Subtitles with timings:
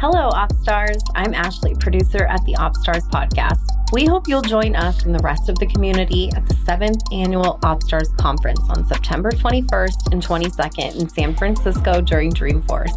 [0.00, 1.02] Hello, OpsStars.
[1.14, 3.60] I'm Ashley, producer at the OpsStars podcast.
[3.92, 7.58] We hope you'll join us and the rest of the community at the seventh annual
[7.64, 12.96] OpsStars conference on September 21st and 22nd in San Francisco during Dreamforce.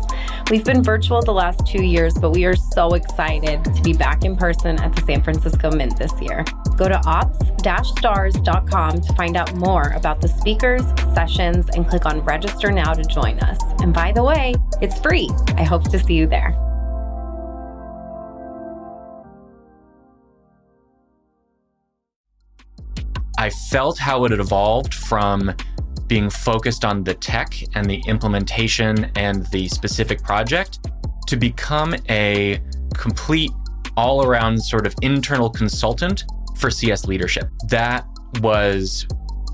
[0.50, 4.23] We've been virtual the last two years, but we are so excited to be back
[4.23, 6.45] in person at the San Francisco Mint this year.
[6.77, 12.72] Go to ops-stars.com to find out more about the speakers, sessions, and click on register
[12.72, 13.59] now to join us.
[13.81, 15.30] And by the way, it's free.
[15.58, 16.62] I hope to see you there.
[23.43, 25.53] I felt how it had evolved from
[26.07, 30.79] being focused on the tech and the implementation and the specific project
[31.27, 32.61] to become a
[32.95, 33.52] complete
[33.97, 36.23] all around sort of internal consultant
[36.55, 37.49] for CS leadership.
[37.67, 38.05] That
[38.39, 39.05] was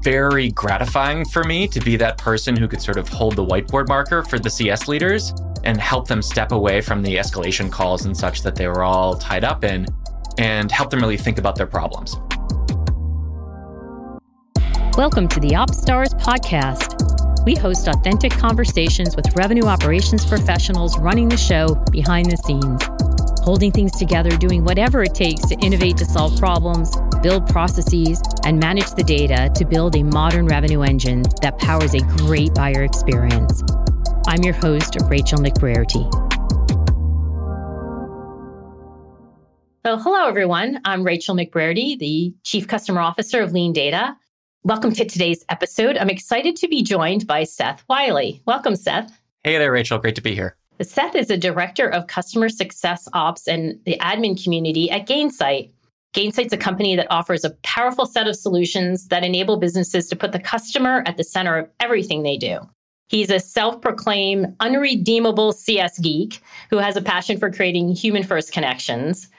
[0.03, 3.87] very gratifying for me to be that person who could sort of hold the whiteboard
[3.87, 8.15] marker for the CS leaders and help them step away from the escalation calls and
[8.15, 9.87] such that they were all tied up in
[10.37, 12.15] and help them really think about their problems.
[14.99, 17.45] Welcome to the OpsStars podcast.
[17.45, 22.83] We host authentic conversations with revenue operations professionals running the show behind the scenes,
[23.41, 28.59] holding things together, doing whatever it takes to innovate to solve problems, build processes, and
[28.59, 33.63] manage the data to build a modern revenue engine that powers a great buyer experience.
[34.27, 36.11] I'm your host, Rachel McBrearty.
[39.85, 40.81] So, hello, everyone.
[40.83, 44.17] I'm Rachel McBrearty, the Chief Customer Officer of Lean Data.
[44.65, 45.97] Welcome to today's episode.
[45.97, 48.41] I'm excited to be joined by Seth Wiley.
[48.45, 49.17] Welcome, Seth.
[49.45, 49.99] Hey there, Rachel.
[49.99, 50.57] Great to be here.
[50.81, 55.71] Seth is a director of customer success ops and the admin community at Gainsight.
[56.13, 60.33] Gainsight's a company that offers a powerful set of solutions that enable businesses to put
[60.33, 62.59] the customer at the center of everything they do.
[63.07, 68.51] He's a self proclaimed unredeemable CS geek who has a passion for creating human first
[68.51, 69.29] connections.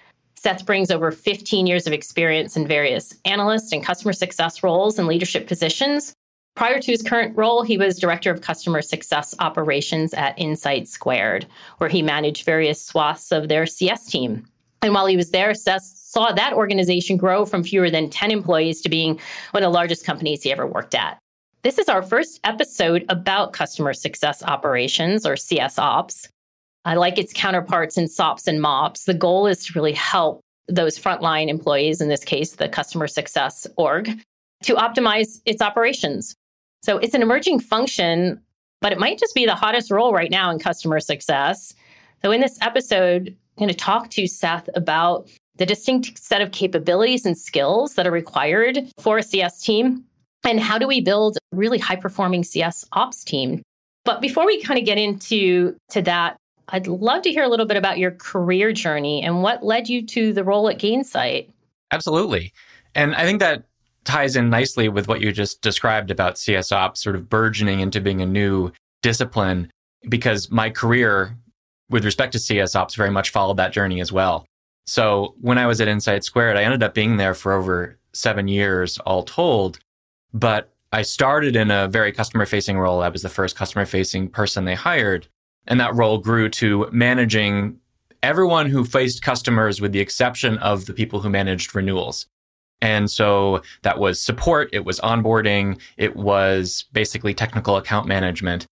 [0.43, 5.07] Seth brings over 15 years of experience in various analyst and customer success roles and
[5.07, 6.15] leadership positions.
[6.57, 11.47] Prior to his current role, he was director of customer success operations at Insight Squared,
[11.77, 14.47] where he managed various swaths of their CS team.
[14.81, 18.81] And while he was there, Seth saw that organization grow from fewer than 10 employees
[18.81, 19.21] to being
[19.51, 21.19] one of the largest companies he ever worked at.
[21.65, 26.31] This is our first episode about customer success operations or CS ops.
[26.85, 29.05] I like its counterparts in SOPs and MOPs.
[29.05, 33.67] The goal is to really help those frontline employees, in this case, the customer success
[33.77, 34.11] org,
[34.63, 36.35] to optimize its operations.
[36.83, 38.41] So it's an emerging function,
[38.81, 41.75] but it might just be the hottest role right now in customer success.
[42.23, 46.53] So in this episode, I'm going to talk to Seth about the distinct set of
[46.53, 50.05] capabilities and skills that are required for a CS team
[50.45, 53.61] and how do we build a really high performing CS ops team.
[54.07, 56.37] But before we kind of get into to that,
[56.73, 60.07] I'd love to hear a little bit about your career journey and what led you
[60.07, 61.51] to the role at Gainsight.
[61.91, 62.53] Absolutely.
[62.95, 63.65] And I think that
[64.05, 68.01] ties in nicely with what you just described about CS ops sort of burgeoning into
[68.01, 68.73] being a new
[69.03, 69.71] discipline,
[70.09, 71.37] because my career
[71.91, 74.47] with respect to CS ops very much followed that journey as well.
[74.87, 78.49] So when I was at Insight Squared, I ended up being there for over seven
[78.49, 79.79] years, all told.
[80.33, 83.03] But I started in a very customer facing role.
[83.03, 85.29] I was the first customer facing person they hired.
[85.67, 87.79] And that role grew to managing
[88.23, 92.27] everyone who faced customers with the exception of the people who managed renewals.
[92.83, 98.67] And so that was support, it was onboarding, it was basically technical account management.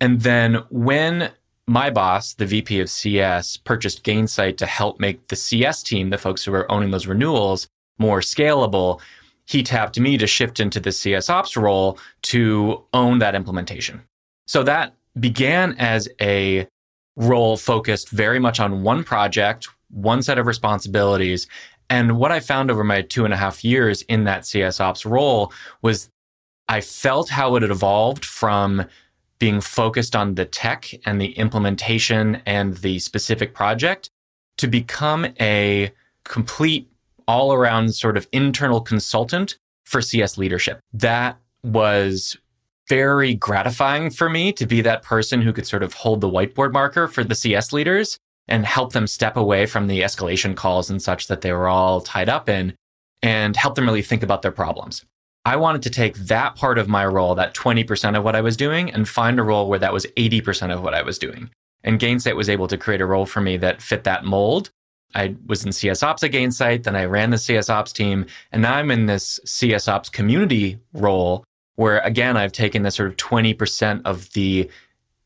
[0.00, 1.32] And then when
[1.66, 6.18] my boss, the VP of CS, purchased Gainsight to help make the CS team, the
[6.18, 7.68] folks who were owning those renewals,
[7.98, 9.00] more scalable,
[9.46, 14.02] he tapped me to shift into the CS ops role to own that implementation.
[14.46, 16.66] So that began as a
[17.16, 21.46] role focused very much on one project, one set of responsibilities.
[21.88, 25.06] And what I found over my two and a half years in that CS ops
[25.06, 26.10] role was
[26.68, 28.84] I felt how it had evolved from
[29.38, 34.08] being focused on the tech and the implementation and the specific project
[34.56, 35.92] to become a
[36.24, 36.88] complete
[37.26, 40.80] all around sort of internal consultant for CS leadership.
[40.92, 42.36] That was
[42.88, 46.72] very gratifying for me to be that person who could sort of hold the whiteboard
[46.72, 51.00] marker for the CS leaders and help them step away from the escalation calls and
[51.00, 52.74] such that they were all tied up in
[53.22, 55.04] and help them really think about their problems.
[55.46, 58.56] I wanted to take that part of my role, that 20% of what I was
[58.56, 61.50] doing, and find a role where that was 80% of what I was doing.
[61.82, 64.70] And Gainsight was able to create a role for me that fit that mold.
[65.14, 68.62] I was in CS Ops at Gainsight, then I ran the CS Ops team, and
[68.62, 71.44] now I'm in this CS Ops community role
[71.76, 74.70] where again, I've taken this sort of 20% of the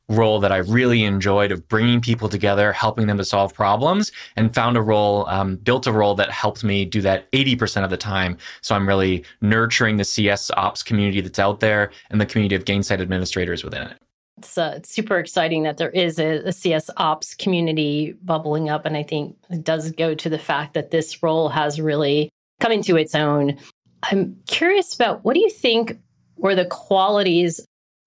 [0.08, 4.54] role that I really enjoyed of bringing people together, helping them to solve problems, and
[4.54, 7.96] found a role, um, built a role that helped me do that 80% of the
[7.96, 8.38] time.
[8.62, 12.64] So I'm really nurturing the CS ops community that's out there and the community of
[12.64, 13.98] Gainsight administrators within it.
[14.38, 18.86] It's, uh, it's super exciting that there is a, a CS ops community bubbling up.
[18.86, 22.30] And I think it does go to the fact that this role has really
[22.60, 23.58] come into its own.
[24.04, 25.98] I'm curious about what do you think
[26.38, 27.60] were the qualities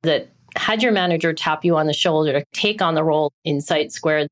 [0.04, 3.92] that had your manager tap you on the shoulder to take on the role Insight
[3.92, 4.28] Square?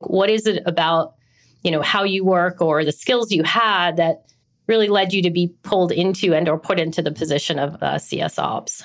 [0.00, 1.14] What is it about,
[1.62, 4.24] you know, how you work or the skills you had that
[4.66, 7.98] really led you to be pulled into and or put into the position of uh,
[7.98, 8.82] CS Ops?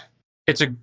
[0.48, 0.74] It's a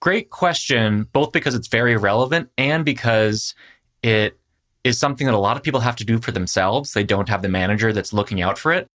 [0.00, 3.54] great question, both because it's very relevant and because
[4.02, 4.38] it
[4.84, 6.92] is something that a lot of people have to do for themselves.
[6.92, 8.88] They don't have the manager that's looking out for it.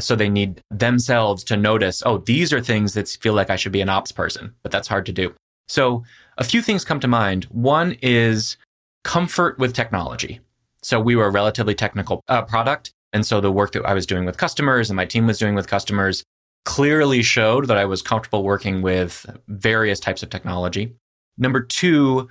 [0.00, 3.72] So they need themselves to notice, oh, these are things that feel like I should
[3.72, 5.34] be an ops person, but that's hard to do.
[5.68, 6.04] So
[6.38, 7.44] a few things come to mind.
[7.44, 8.56] One is
[9.04, 10.40] comfort with technology.
[10.82, 12.92] So we were a relatively technical uh, product.
[13.12, 15.54] And so the work that I was doing with customers and my team was doing
[15.54, 16.24] with customers
[16.64, 20.94] clearly showed that I was comfortable working with various types of technology.
[21.36, 22.28] Number two,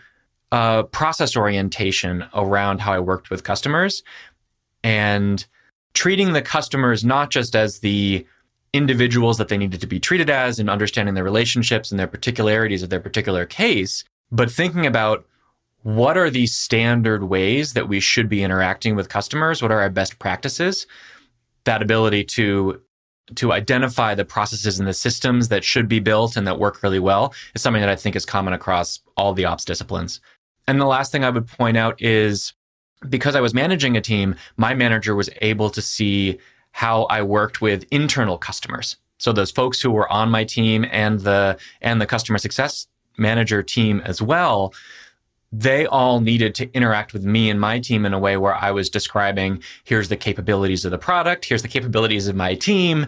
[0.51, 4.03] uh, process orientation around how I worked with customers
[4.83, 5.45] and
[5.93, 8.25] treating the customers not just as the
[8.73, 12.83] individuals that they needed to be treated as and understanding their relationships and their particularities
[12.83, 15.25] of their particular case, but thinking about
[15.83, 19.61] what are the standard ways that we should be interacting with customers?
[19.61, 20.85] What are our best practices?
[21.65, 22.81] That ability to
[23.35, 26.99] to identify the processes and the systems that should be built and that work really
[26.99, 30.19] well is something that I think is common across all the ops disciplines.
[30.67, 32.53] And the last thing I would point out is
[33.09, 36.39] because I was managing a team, my manager was able to see
[36.71, 38.97] how I worked with internal customers.
[39.17, 42.87] So those folks who were on my team and the and the customer success
[43.17, 44.73] manager team as well,
[45.51, 48.71] they all needed to interact with me and my team in a way where I
[48.71, 53.07] was describing here's the capabilities of the product, here's the capabilities of my team,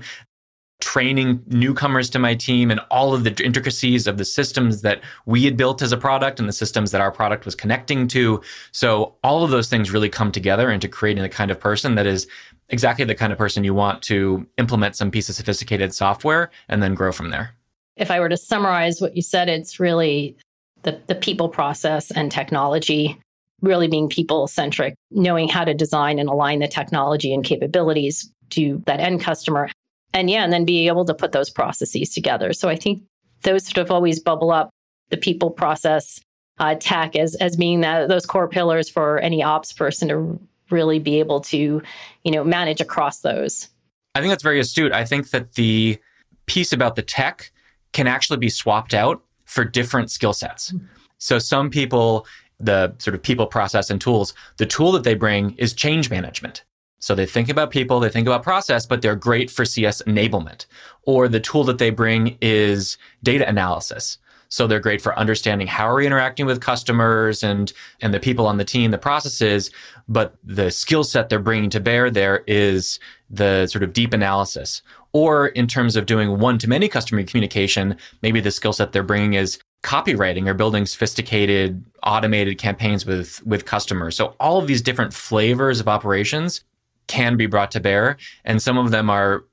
[0.84, 5.46] training newcomers to my team and all of the intricacies of the systems that we
[5.46, 8.42] had built as a product and the systems that our product was connecting to.
[8.74, 12.06] So all of those things really come together into creating the kind of person that
[12.06, 12.28] is
[12.68, 16.84] exactly the kind of person you want to implement some piece of sophisticated software and
[16.84, 17.56] then grow from there.
[17.96, 20.36] If I were to summarize what you said, it's really
[20.82, 23.18] the, the people process and technology
[23.62, 28.84] really being people centric, knowing how to design and align the technology and capabilities to
[28.86, 29.70] that end customer
[30.14, 32.54] and yeah, and then be able to put those processes together.
[32.54, 33.04] So I think
[33.44, 34.70] those sort of always bubble up
[35.10, 36.20] the people process
[36.60, 40.40] uh, tech as as being that those core pillars for any ops person to
[40.70, 41.82] really be able to
[42.24, 43.70] you know manage across those.
[44.16, 44.92] I think that's very astute.
[44.92, 46.00] I think that the
[46.46, 47.52] piece about the tech
[47.94, 50.72] can actually be swapped out for different skill sets.
[50.72, 50.86] Mm-hmm.
[51.18, 52.26] So some people
[52.60, 56.64] the sort of people process and tools, the tool that they bring is change management.
[57.04, 60.68] So they think about people, they think about process, but they're great for CS enablement.
[61.02, 64.20] Or the tool that they bring is data analysis.
[64.48, 68.48] So they're great for understanding how are we interacting with customers and, and the people
[68.48, 69.70] on the team, the processes.
[70.08, 74.82] But the skill set they're bringing to bear there is the sort of deep analysis.
[75.12, 79.04] Or in terms of doing one to many customer communication, maybe the skill set they're
[79.04, 84.16] bringing is copywriting or building sophisticated automated campaigns with, with customers.
[84.16, 86.64] So all of these different flavors of operations
[87.08, 88.18] can be brought to bear.
[88.46, 89.44] And some of them are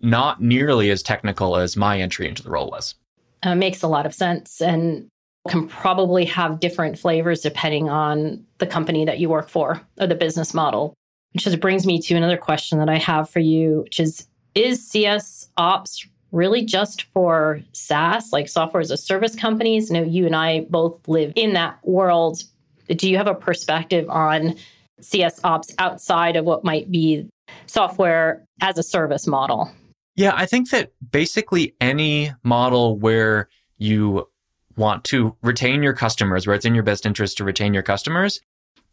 [0.00, 2.94] not nearly as technical as my entry into the role was.
[3.42, 5.08] Uh, makes a lot of sense and
[5.48, 10.14] can probably have different flavors depending on the company that you work for or the
[10.14, 10.94] business model.
[11.32, 14.86] Which just brings me to another question that I have for you, which is Is
[14.86, 19.90] CS Ops really just for SaaS, like software as a service companies?
[19.90, 22.42] You know, you and I both live in that world.
[22.88, 24.56] Do you have a perspective on
[25.02, 27.28] CS ops outside of what might be
[27.66, 29.70] software as a service model?
[30.16, 34.28] Yeah, I think that basically any model where you
[34.76, 38.40] want to retain your customers, where it's in your best interest to retain your customers,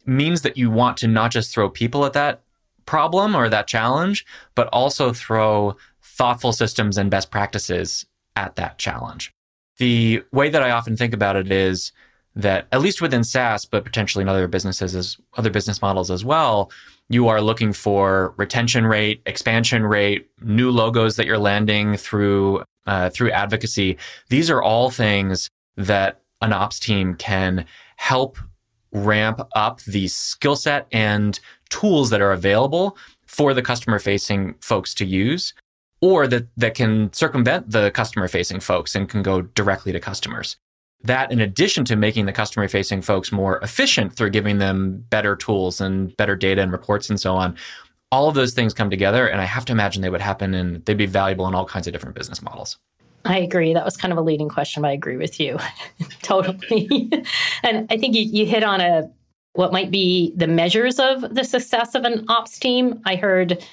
[0.06, 2.42] means that you want to not just throw people at that
[2.86, 4.24] problem or that challenge,
[4.54, 9.32] but also throw thoughtful systems and best practices at that challenge.
[9.76, 11.92] The way that I often think about it is
[12.38, 16.24] that at least within SaaS, but potentially in other businesses as other business models as
[16.24, 16.70] well,
[17.08, 23.10] you are looking for retention rate, expansion rate, new logos that you're landing through uh,
[23.10, 23.98] through advocacy.
[24.30, 27.66] These are all things that an ops team can
[27.96, 28.38] help
[28.92, 34.94] ramp up the skill set and tools that are available for the customer facing folks
[34.94, 35.52] to use
[36.00, 40.56] or that, that can circumvent the customer facing folks and can go directly to customers.
[41.04, 45.36] That in addition to making the customer facing folks more efficient through giving them better
[45.36, 47.56] tools and better data and reports and so on
[48.10, 50.84] all of those things come together and i have to imagine they would happen and
[50.84, 52.78] they'd be valuable in all kinds of different business models
[53.24, 53.74] I agree.
[53.74, 55.58] That was kind of a leading question, but I agree with you
[56.22, 57.10] totally.
[57.62, 59.10] and I think you, you hit on a
[59.54, 63.00] what might be the measures of the success of an ops team.
[63.04, 63.64] I heard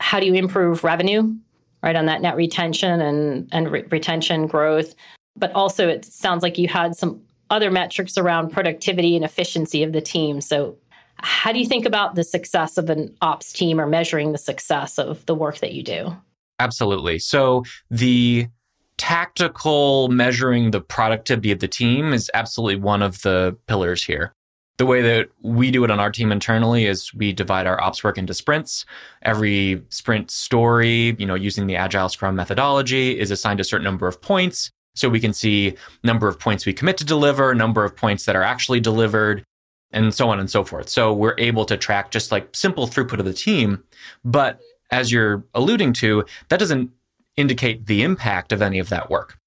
[0.00, 1.34] how do you improve revenue,
[1.82, 4.94] right, on that net retention and and re- retention growth,
[5.36, 9.92] but also it sounds like you had some other metrics around productivity and efficiency of
[9.92, 10.40] the team.
[10.40, 10.76] So
[11.16, 14.98] how do you think about the success of an ops team or measuring the success
[14.98, 16.16] of the work that you do?
[16.58, 17.18] Absolutely.
[17.18, 18.48] So the
[18.96, 24.32] tactical measuring the productivity of the team is absolutely one of the pillars here.
[24.76, 28.02] The way that we do it on our team internally is we divide our ops
[28.02, 28.84] work into sprints.
[29.22, 34.08] Every sprint story, you know, using the agile scrum methodology is assigned a certain number
[34.08, 34.72] of points.
[34.94, 38.36] So we can see number of points we commit to deliver, number of points that
[38.36, 39.44] are actually delivered,
[39.90, 40.88] and so on and so forth.
[40.88, 43.82] So we're able to track just like simple throughput of the team.
[44.24, 44.60] But
[44.90, 46.90] as you're alluding to, that doesn't
[47.36, 49.38] indicate the impact of any of that work.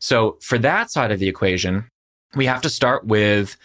[0.00, 1.88] So for that side of the equation,
[2.34, 3.56] we have to start with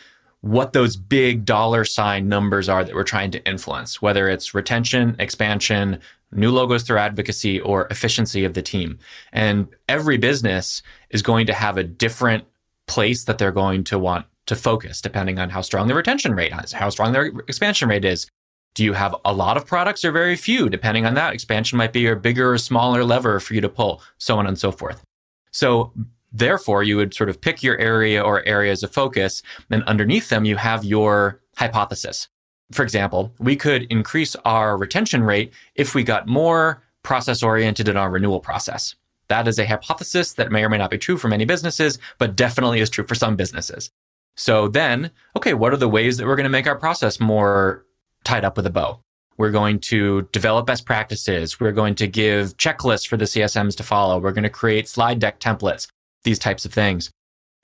[0.42, 5.16] what those big dollar sign numbers are that we're trying to influence, whether it's retention,
[5.20, 6.00] expansion,
[6.32, 9.00] new logos through advocacy, or efficiency of the team.
[9.32, 12.44] And every business is going to have a different
[12.86, 16.54] place that they're going to want to focus depending on how strong their retention rate
[16.64, 18.28] is, how strong their expansion rate is,
[18.76, 20.70] do you have a lot of products or very few?
[20.70, 24.02] Depending on that, expansion might be a bigger or smaller lever for you to pull,
[24.20, 25.04] so on and so forth.
[25.52, 25.92] So
[26.32, 29.42] therefore, you would sort of pick your area or areas of focus,
[29.72, 32.28] and underneath them, you have your hypothesis.
[32.72, 37.98] For example, we could increase our retention rate if we got more process oriented in
[37.98, 38.96] our renewal process.
[39.30, 42.36] That is a hypothesis that may or may not be true for many businesses, but
[42.36, 43.90] definitely is true for some businesses.
[44.36, 47.86] So then, okay, what are the ways that we're going to make our process more
[48.28, 49.00] tied up with a bow.
[49.38, 51.60] We're going to develop best practices.
[51.60, 54.20] We're going to give checklists for the CSMs to follow.
[54.20, 55.88] We're going to create slide deck templates,
[56.24, 57.10] these types of things.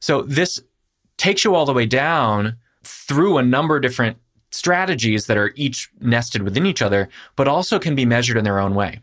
[0.02, 0.62] So this
[1.18, 4.18] takes you all the way down through a number of different
[4.54, 8.60] strategies that are each nested within each other, but also can be measured in their
[8.60, 9.02] own way.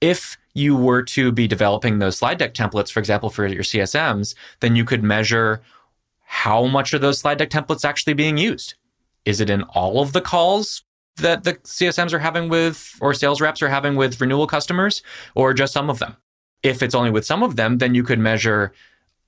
[0.00, 4.34] If you were to be developing those slide deck templates, for example, for your CSMs,
[4.60, 5.62] then you could measure
[6.20, 8.74] how much are those slide deck templates actually being used?
[9.24, 10.82] Is it in all of the calls
[11.16, 15.02] that the CSMs are having with or sales reps are having with renewal customers
[15.34, 16.16] or just some of them?
[16.62, 18.72] If it's only with some of them, then you could measure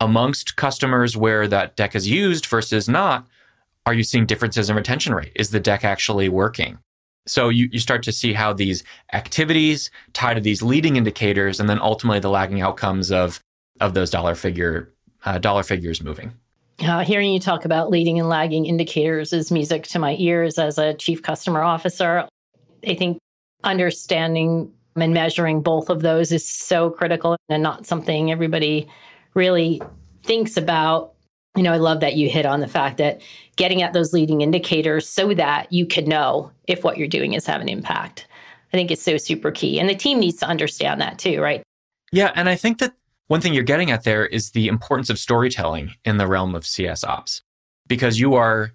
[0.00, 3.26] amongst customers where that deck is used versus not.
[3.86, 5.32] Are you seeing differences in retention rate?
[5.36, 6.78] Is the deck actually working?
[7.26, 11.68] So you, you start to see how these activities tie to these leading indicators and
[11.68, 13.40] then ultimately the lagging outcomes of,
[13.80, 14.92] of those dollar figure
[15.24, 16.32] uh, dollar figures moving.
[16.80, 20.76] Uh, hearing you talk about leading and lagging indicators is music to my ears as
[20.76, 22.28] a chief customer officer.
[22.86, 23.18] I think
[23.62, 28.88] understanding and measuring both of those is so critical and not something everybody
[29.34, 29.80] really
[30.24, 31.13] thinks about.
[31.56, 33.20] You know, I love that you hit on the fact that
[33.56, 37.46] getting at those leading indicators so that you can know if what you're doing is
[37.46, 38.26] having impact.
[38.72, 39.78] I think it's so super key.
[39.78, 41.62] And the team needs to understand that too, right?
[42.10, 42.32] Yeah.
[42.34, 42.92] And I think that
[43.28, 46.66] one thing you're getting at there is the importance of storytelling in the realm of
[46.66, 47.42] CS ops,
[47.86, 48.72] because you are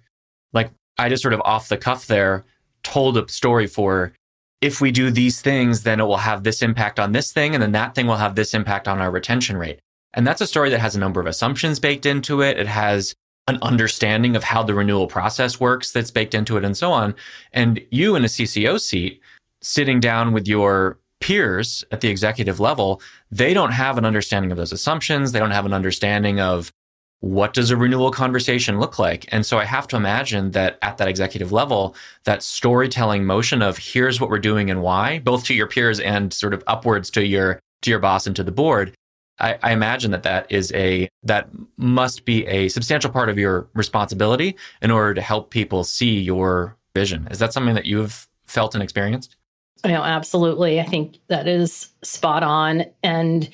[0.52, 2.44] like, I just sort of off the cuff there
[2.82, 4.12] told a story for
[4.60, 7.62] if we do these things, then it will have this impact on this thing, and
[7.62, 9.80] then that thing will have this impact on our retention rate.
[10.14, 12.58] And that's a story that has a number of assumptions baked into it.
[12.58, 13.14] It has
[13.48, 17.14] an understanding of how the renewal process works that's baked into it and so on.
[17.52, 19.20] And you in a CCO seat,
[19.60, 23.00] sitting down with your peers at the executive level,
[23.30, 25.32] they don't have an understanding of those assumptions.
[25.32, 26.72] They don't have an understanding of
[27.20, 29.26] what does a renewal conversation look like?
[29.28, 33.76] And so I have to imagine that at that executive level, that storytelling motion of
[33.76, 37.24] here's what we're doing and why, both to your peers and sort of upwards to
[37.24, 38.94] your to your boss and to the board.
[39.40, 43.68] I, I imagine that that is a that must be a substantial part of your
[43.74, 47.26] responsibility in order to help people see your vision.
[47.30, 49.36] Is that something that you've felt and experienced?
[49.84, 50.80] You know, absolutely.
[50.80, 52.84] I think that is spot on.
[53.02, 53.48] And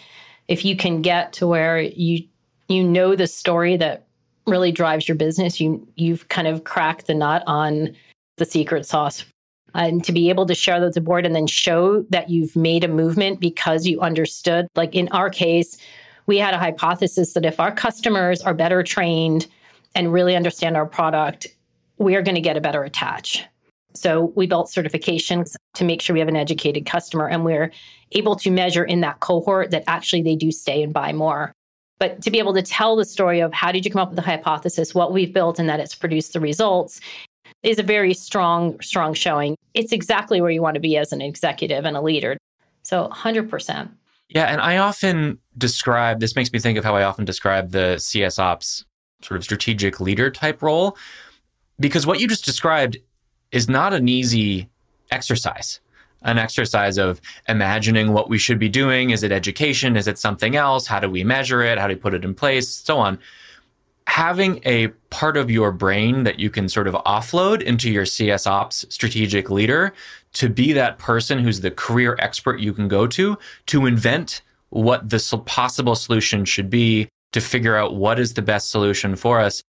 [0.49, 2.27] if you can get to where you
[2.69, 4.07] you know the story that
[4.47, 7.95] really drives your business, you you've kind of cracked the nut on
[8.39, 9.25] the secret sauce.
[9.77, 12.57] And to be able to share that with the board and then show that you've
[12.57, 15.77] made a movement because you understood, like in our case,
[16.27, 19.47] we had a hypothesis that if our customers are better trained
[19.95, 21.47] and really understand our product,
[21.99, 23.45] we are going to get a better attach.
[23.95, 27.71] So we built certifications to make sure we have an educated customer and we're
[28.13, 31.53] able to measure in that cohort that actually they do stay and buy more.
[31.99, 34.17] But to be able to tell the story of how did you come up with
[34.17, 37.01] the hypothesis, what we've built, and that it's produced the results
[37.67, 39.57] is a very strong, strong showing.
[39.75, 42.39] It's exactly where you want to be as an executive and a leader.
[42.83, 43.89] So 100%.
[44.29, 44.45] Yeah.
[44.45, 48.39] And I often describe this, makes me think of how I often describe the CS
[48.39, 48.85] Ops
[49.23, 50.97] sort of strategic leader type role,
[51.81, 52.97] because what you just described
[53.51, 54.69] is not an easy
[55.11, 55.81] exercise
[56.23, 59.11] an exercise of imagining what we should be doing.
[59.11, 59.97] Is it education?
[59.97, 60.87] Is it something else?
[60.87, 61.79] How do we measure it?
[61.79, 62.69] How do we put it in place?
[62.69, 63.19] So on.
[64.09, 68.47] Having a part of your brain that you can sort of offload into your CS
[68.47, 69.93] ops strategic leader
[70.35, 73.37] to be that person who's the career expert you can go to
[73.67, 78.71] to invent what the possible solution should be to figure out what is the best
[78.71, 79.63] solution for us.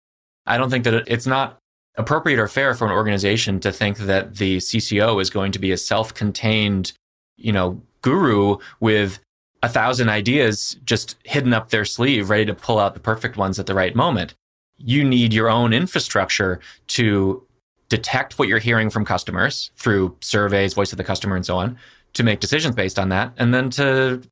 [0.47, 1.59] I don't think that it's not
[1.97, 5.73] appropriate or fair for an organization to think that the CCO is going to be
[5.73, 6.93] a self-contained,
[7.37, 9.19] you know, guru with
[9.63, 13.59] a thousand ideas just hidden up their sleeve, ready to pull out the perfect ones
[13.59, 14.35] at the right moment.
[14.79, 17.43] You need your own infrastructure to
[17.89, 21.79] detect what you're hearing from customers through surveys, voice of the customer, and so on,
[22.15, 24.23] to make decisions based on that, and then to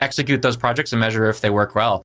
[0.00, 2.02] execute those projects and measure if they work well.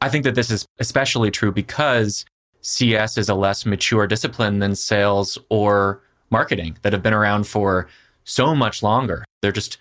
[0.00, 2.24] I think that this is especially true because
[2.62, 7.88] CS is a less mature discipline than sales or marketing that have been around for
[8.24, 9.24] so much longer.
[9.42, 9.78] They're just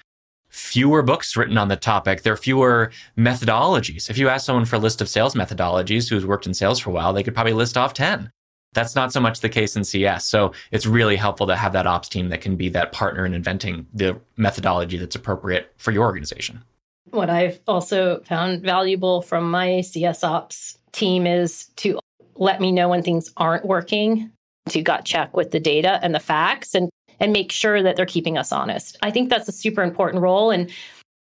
[0.49, 2.23] fewer books written on the topic.
[2.23, 4.09] There are fewer methodologies.
[4.09, 6.89] If you ask someone for a list of sales methodologies who's worked in sales for
[6.89, 8.31] a while, they could probably list off 10.
[8.73, 10.25] That's not so much the case in CS.
[10.27, 13.33] So it's really helpful to have that ops team that can be that partner in
[13.33, 16.63] inventing the methodology that's appropriate for your organization.
[17.09, 21.99] What I've also found valuable from my CS ops team is to
[22.35, 24.31] let me know when things aren't working,
[24.69, 26.89] to gut check with the data and the facts and
[27.19, 28.97] and make sure that they're keeping us honest.
[29.01, 30.71] I think that's a super important role and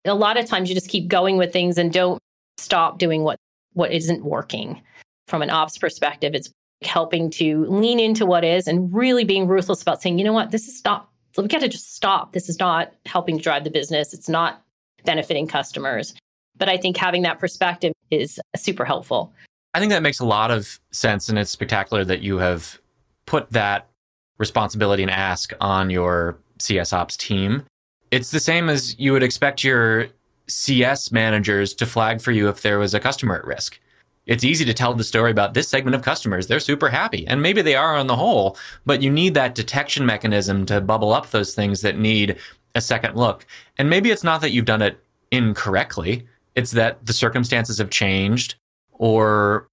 [0.06, 2.20] a lot of times you just keep going with things and don't
[2.58, 3.38] stop doing what
[3.74, 4.82] what isn't working.
[5.27, 6.50] From an ops perspective, it's
[6.84, 10.51] helping to lean into what is and really being ruthless about saying, you know what,
[10.51, 12.33] this is not we got to just stop.
[12.33, 14.14] This is not helping to drive the business.
[14.14, 14.64] It's not
[15.03, 16.16] benefiting customers.
[16.57, 19.31] But I think having that perspective is super helpful.
[19.74, 21.29] I think that makes a lot of sense.
[21.29, 22.79] And it's spectacular that you have
[23.27, 23.88] put that
[24.37, 27.63] responsibility and ask on your CS ops team.
[28.11, 30.07] It's the same as you would expect your
[30.47, 33.79] CS managers to flag for you if there was a customer at risk.
[34.25, 36.47] It's easy to tell the story about this segment of customers.
[36.47, 37.25] They're super happy.
[37.27, 41.13] And maybe they are on the whole, but you need that detection mechanism to bubble
[41.13, 42.37] up those things that need
[42.75, 43.45] a second look.
[43.77, 45.00] And maybe it's not that you've done it
[45.31, 46.25] incorrectly.
[46.55, 48.55] It's that the circumstances have changed
[48.91, 49.67] or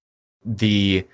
[0.45, 1.05] the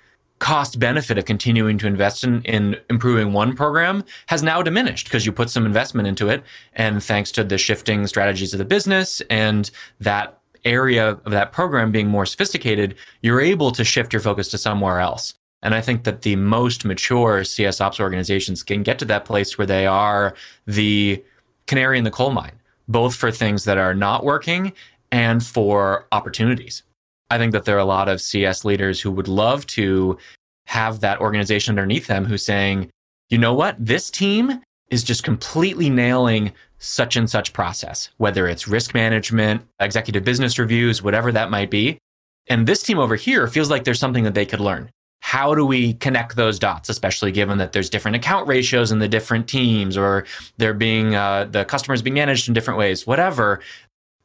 [0.42, 5.24] cost benefit of continuing to invest in, in improving one program has now diminished because
[5.24, 6.42] you put some investment into it.
[6.72, 11.92] And thanks to the shifting strategies of the business and that area of that program
[11.92, 15.32] being more sophisticated, you're able to shift your focus to somewhere else.
[15.62, 19.56] And I think that the most mature CS ops organizations can get to that place
[19.56, 20.34] where they are
[20.66, 21.22] the
[21.68, 24.72] canary in the coal mine, both for things that are not working
[25.12, 26.82] and for opportunities.
[27.32, 30.18] I think that there are a lot of CS leaders who would love to
[30.66, 32.90] have that organization underneath them who's saying,
[33.30, 38.68] you know what, this team is just completely nailing such and such process, whether it's
[38.68, 41.96] risk management, executive business reviews, whatever that might be.
[42.48, 44.90] And this team over here feels like there's something that they could learn.
[45.20, 49.08] How do we connect those dots, especially given that there's different account ratios in the
[49.08, 50.26] different teams, or
[50.58, 53.60] they're being uh, the customers being managed in different ways, whatever.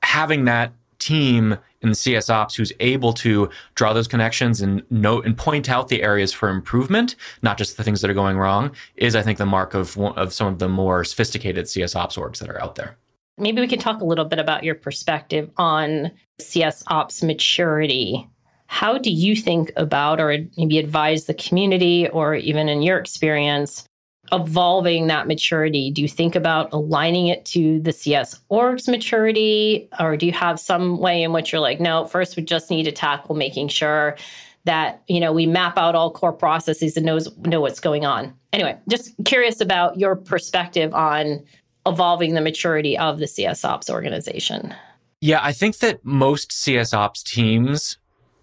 [0.04, 5.38] Having that team in CS ops who's able to draw those connections and note and
[5.38, 9.16] point out the areas for improvement, not just the things that are going wrong, is
[9.16, 12.50] I think the mark of of some of the more sophisticated CS ops orgs that
[12.50, 12.98] are out there.
[13.38, 18.28] Maybe we could talk a little bit about your perspective on CS ops maturity.
[18.66, 23.88] How do you think about or maybe advise the community or even in your experience
[24.32, 25.92] evolving that maturity?
[25.92, 29.90] Do you think about aligning it to the CS org's maturity?
[30.00, 32.84] Or do you have some way in which you're like, no, first we just need
[32.84, 34.18] to tackle making sure
[34.66, 38.34] that, you know, we map out all core processes and knows know what's going on.
[38.52, 41.44] Anyway, just curious about your perspective on
[41.86, 44.74] evolving the maturity of the CS ops organization.
[45.22, 47.98] Yeah, I think that most CS ops teams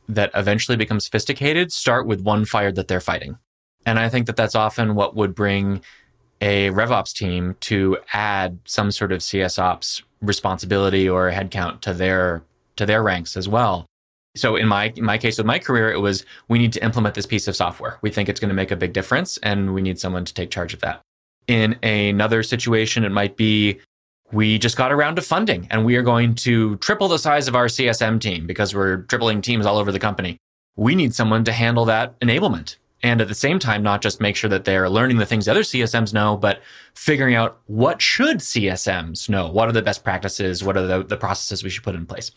[0.09, 3.39] that eventually become sophisticated start with one fire that they're fighting.
[3.87, 5.83] And I think that that's often what would bring
[6.41, 12.43] a RevOps team to add some sort of CS ops responsibility or headcount to their
[12.77, 13.87] to their ranks as well.
[14.37, 17.15] So in my in my case with my career, it was we need to implement
[17.15, 17.99] this piece of software.
[18.03, 20.51] We think it's going to make a big difference, and we need someone to take
[20.51, 21.01] charge of that.
[21.47, 23.81] In another situation, it might be
[24.33, 27.55] we just got around to funding and we are going to triple the size of
[27.55, 30.39] our CSM team because we're tripling teams all over the company.
[30.77, 32.77] We need someone to handle that enablement.
[33.05, 35.61] And at the same time, not just make sure that they're learning the things other
[35.61, 36.63] CSMs know, but
[36.95, 39.47] figuring out what should CSMs know?
[39.47, 40.65] What are the best practices?
[40.65, 42.31] What are the, the processes we should put in place?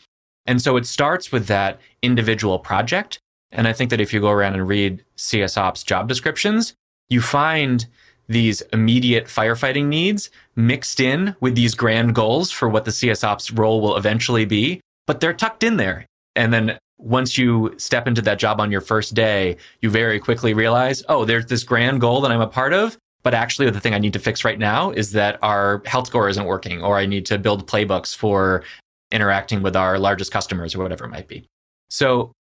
[0.45, 3.17] And so it starts with that individual project.
[3.49, 6.73] And I think that if you go around and read CSOps job descriptions,
[7.07, 7.87] you find
[8.27, 13.79] these immediate firefighting needs mixed in with these grand goals for what the CSOps role
[13.79, 16.05] will eventually be, but they're tucked in there.
[16.35, 20.53] And then once you step into that job on your first day, you very quickly
[20.53, 22.97] realize, oh, there's this grand goal that I'm a part of.
[23.23, 26.29] But actually, the thing I need to fix right now is that our health score
[26.29, 28.63] isn't working, or I need to build playbooks for
[29.11, 31.45] interacting with our largest customers or whatever it might be.
[31.89, 32.31] So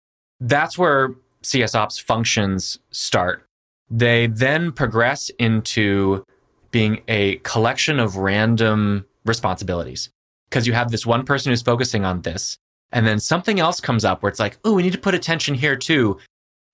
[0.40, 3.44] that's where CSOps functions start.
[3.90, 6.24] They then progress into
[6.70, 10.10] being a collection of random responsibilities
[10.50, 12.58] because you have this one person who's focusing on this.
[12.96, 15.54] And then something else comes up where it's like, oh, we need to put attention
[15.54, 16.16] here too.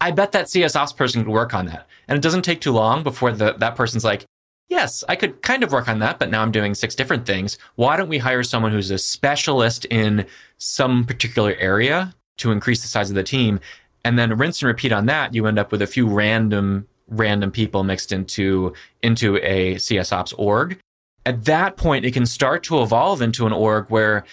[0.01, 1.89] I bet that CSOps person could work on that.
[2.07, 4.25] And it doesn't take too long before the, that person's like,
[4.69, 7.59] yes, I could kind of work on that, but now I'm doing six different things.
[7.75, 10.25] Why don't we hire someone who's a specialist in
[10.59, 13.59] some particular area to increase the size of the team?
[14.05, 15.35] And then rinse and repeat on that.
[15.35, 20.79] You end up with a few random random people mixed into into a CSOps org.
[21.27, 24.25] At that point, it can start to evolve into an org where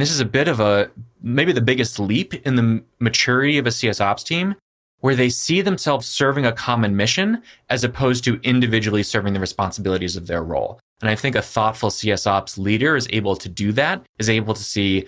[0.00, 0.90] this is a bit of a
[1.22, 4.54] maybe the biggest leap in the maturity of a CSOps team,
[5.00, 10.16] where they see themselves serving a common mission as opposed to individually serving the responsibilities
[10.16, 10.80] of their role.
[11.00, 14.62] And I think a thoughtful CSOps leader is able to do that, is able to
[14.62, 15.06] see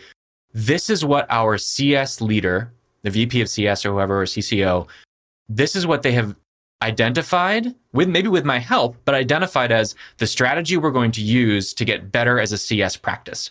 [0.52, 2.72] this is what our CS leader,
[3.02, 4.88] the VP of CS or whoever, or CCO,
[5.48, 6.36] this is what they have
[6.82, 11.74] identified with maybe with my help, but identified as the strategy we're going to use
[11.74, 13.50] to get better as a CS practice.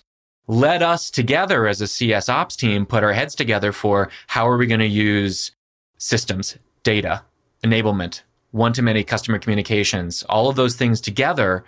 [0.49, 4.57] Let us together as a CS ops team put our heads together for how are
[4.57, 5.51] we going to use
[5.99, 7.21] systems, data,
[7.63, 11.65] enablement, one to many customer communications, all of those things together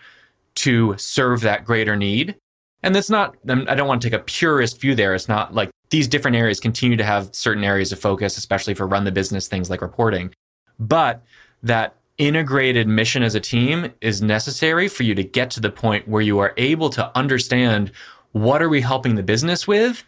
[0.56, 2.36] to serve that greater need.
[2.82, 5.14] And that's not, I don't want to take a purist view there.
[5.14, 8.88] It's not like these different areas continue to have certain areas of focus, especially for
[8.88, 10.34] run the business things like reporting.
[10.80, 11.22] But
[11.62, 16.08] that integrated mission as a team is necessary for you to get to the point
[16.08, 17.92] where you are able to understand
[18.32, 20.04] what are we helping the business with?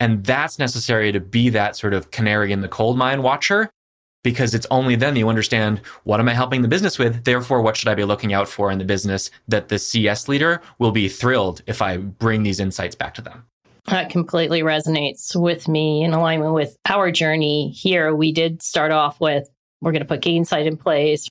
[0.00, 3.70] And that's necessary to be that sort of canary in the coal mine watcher
[4.22, 7.24] because it's only then you understand what am I helping the business with?
[7.24, 10.60] Therefore, what should I be looking out for in the business that the CS leader
[10.78, 13.44] will be thrilled if I bring these insights back to them?
[13.86, 18.14] That completely resonates with me in alignment with our journey here.
[18.14, 19.48] We did start off with
[19.80, 21.28] we're going to put Gainsight in place.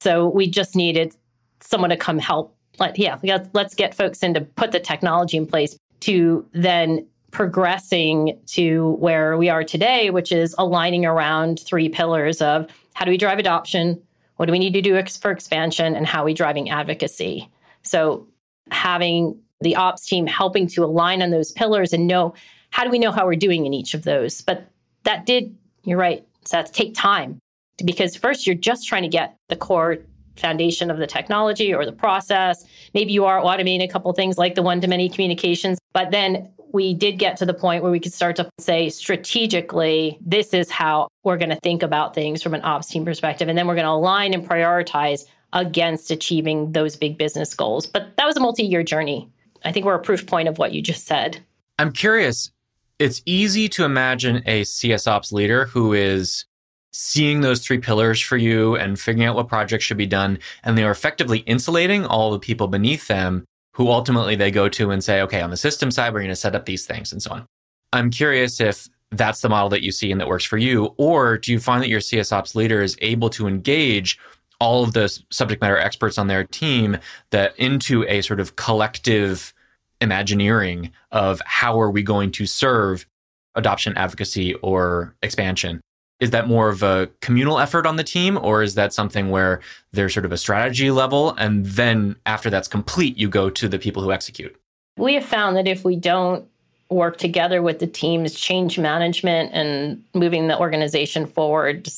[0.00, 1.14] So we just needed
[1.60, 2.56] someone to come help.
[2.78, 3.18] Like, yeah,
[3.52, 9.36] let's get folks in to put the technology in place to then progressing to where
[9.36, 14.00] we are today, which is aligning around three pillars of how do we drive adoption,
[14.36, 17.48] what do we need to do for expansion, and how are we driving advocacy.
[17.82, 18.26] So
[18.70, 22.34] having the ops team helping to align on those pillars and know
[22.70, 24.40] how do we know how we're doing in each of those.
[24.40, 24.70] But
[25.04, 27.38] that did, you're right, that's take time
[27.84, 29.98] because first you're just trying to get the core
[30.36, 32.64] foundation of the technology or the process.
[32.94, 36.50] Maybe you are automating a couple things like the one to many communications, but then
[36.72, 40.70] we did get to the point where we could start to say strategically, this is
[40.70, 43.48] how we're going to think about things from an ops team perspective.
[43.48, 47.86] And then we're going to align and prioritize against achieving those big business goals.
[47.86, 49.28] But that was a multi year journey.
[49.64, 51.44] I think we're a proof point of what you just said.
[51.78, 52.50] I'm curious.
[52.98, 56.44] It's easy to imagine a CS ops leader who is
[56.92, 60.38] seeing those three pillars for you and figuring out what projects should be done.
[60.64, 64.90] And they are effectively insulating all the people beneath them who ultimately they go to
[64.90, 67.22] and say, okay, on the system side, we're going to set up these things and
[67.22, 67.46] so on.
[67.92, 71.38] I'm curious if that's the model that you see and that works for you, or
[71.38, 74.18] do you find that your CS ops leader is able to engage
[74.60, 76.98] all of the subject matter experts on their team
[77.30, 79.54] that into a sort of collective
[80.00, 83.06] imagineering of how are we going to serve
[83.54, 85.80] adoption advocacy or expansion
[86.20, 89.60] is that more of a communal effort on the team or is that something where
[89.92, 93.78] there's sort of a strategy level and then after that's complete you go to the
[93.78, 94.54] people who execute?
[94.96, 96.46] We have found that if we don't
[96.90, 101.88] work together with the teams change management and moving the organization forward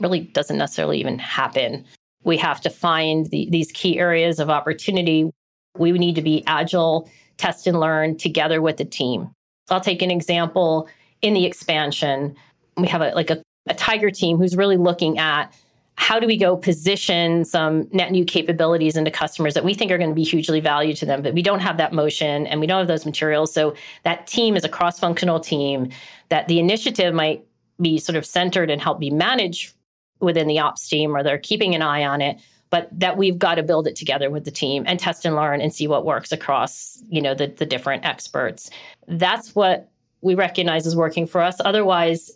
[0.00, 1.84] really doesn't necessarily even happen.
[2.24, 5.30] We have to find the, these key areas of opportunity.
[5.76, 9.30] We need to be agile test and learn together with the team.
[9.68, 10.88] I'll take an example
[11.22, 12.34] in the expansion.
[12.76, 15.52] We have a like a a tiger team who's really looking at
[15.96, 19.98] how do we go position some net new capabilities into customers that we think are
[19.98, 22.66] going to be hugely valued to them but we don't have that motion and we
[22.66, 23.52] don't have those materials.
[23.52, 25.90] So that team is a cross-functional team
[26.30, 27.44] that the initiative might
[27.80, 29.74] be sort of centered and help be managed
[30.20, 32.38] within the ops team or they're keeping an eye on it
[32.70, 35.60] but that we've got to build it together with the team and test and learn
[35.60, 38.70] and see what works across you know the, the different experts.
[39.06, 39.90] That's what
[40.22, 41.56] we recognize is working for us.
[41.62, 42.30] Otherwise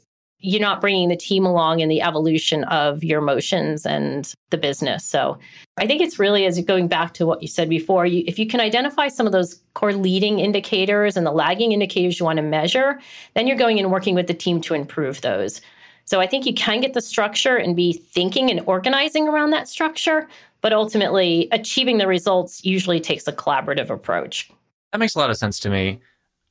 [0.45, 5.03] you're not bringing the team along in the evolution of your motions and the business.
[5.03, 5.39] So
[5.79, 8.47] I think it's really as going back to what you said before, you, if you
[8.47, 12.43] can identify some of those core leading indicators and the lagging indicators you want to
[12.43, 13.01] measure,
[13.33, 15.63] then you're going and working with the team to improve those.
[16.05, 19.67] So I think you can get the structure and be thinking and organizing around that
[19.67, 20.29] structure,
[20.61, 24.51] but ultimately achieving the results usually takes a collaborative approach.
[24.93, 26.01] That makes a lot of sense to me.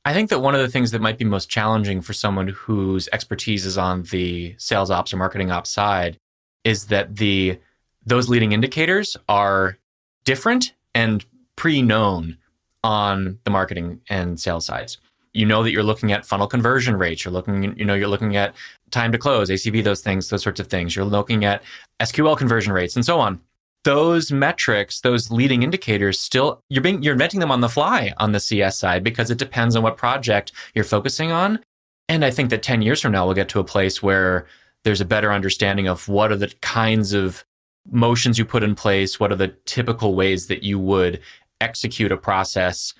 [0.04, 3.08] I think that one of the things that might be most challenging for someone whose
[3.12, 6.18] expertise is on the sales ops or marketing ops side
[6.62, 7.58] is that the
[8.04, 9.78] those leading indicators are
[10.24, 11.24] different and
[11.56, 12.36] pre-known
[12.82, 14.98] on the marketing and sales sides.
[15.32, 18.36] You know that you're looking at funnel conversion rates, you're looking you know you're looking
[18.36, 18.54] at
[18.90, 20.94] time to close, ACV those things, those sorts of things.
[20.94, 21.62] You're looking at
[22.00, 23.40] SQL conversion rates and so on
[23.84, 28.32] those metrics, those leading indicators still you're being you're inventing them on the fly on
[28.32, 31.60] the CS side because it depends on what project you're focusing on.
[32.08, 34.46] And I think that 10 years from now we'll get to a place where
[34.82, 37.44] there's a better understanding of what are the kinds of
[37.90, 41.20] motions you put in place, what are the typical ways that you would
[41.60, 42.92] execute a process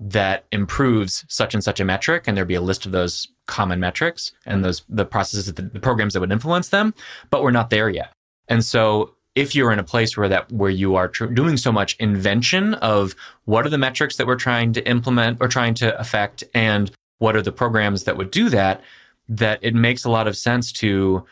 [0.00, 3.78] that improves such and such a metric and there'd be a list of those common
[3.78, 6.92] metrics and those the processes the, the programs that would influence them
[7.30, 8.12] but we're not there yet
[8.48, 11.72] and so if you're in a place where that where you are tr- doing so
[11.72, 15.98] much invention of what are the metrics that we're trying to implement or trying to
[15.98, 18.82] affect and what are the programs that would do that
[19.28, 21.24] that it makes a lot of sense to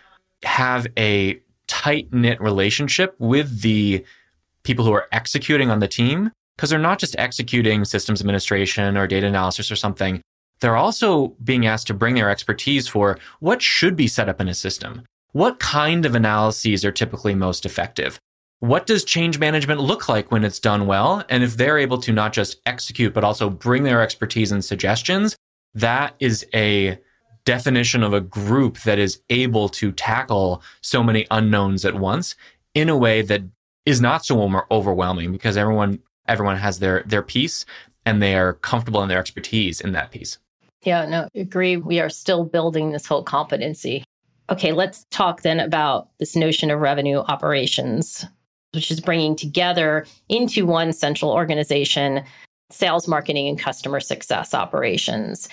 [0.45, 4.05] have a tight knit relationship with the
[4.63, 9.07] people who are executing on the team because they're not just executing systems administration or
[9.07, 10.21] data analysis or something.
[10.61, 14.49] They're also being asked to bring their expertise for what should be set up in
[14.49, 15.03] a system
[15.33, 18.19] what kind of analyses are typically most effective?
[18.61, 21.25] What does change management look like when it's done well?
[21.29, 25.37] And if they're able to not just execute, but also bring their expertise and suggestions,
[25.75, 26.99] that is a
[27.45, 32.37] definition of a group that is able to tackle so many unknowns at once
[32.75, 33.43] in a way that
[33.85, 37.67] is not so overwhelming because everyone everyone has their their piece
[38.07, 40.39] and they are comfortable in their expertise in that piece.
[40.85, 41.77] Yeah, no, agree.
[41.77, 44.05] We are still building this whole competency.
[44.51, 48.27] Okay, let's talk then about this notion of revenue operations,
[48.75, 52.23] which is bringing together into one central organization
[52.71, 55.49] sales, marketing, and customer success operations.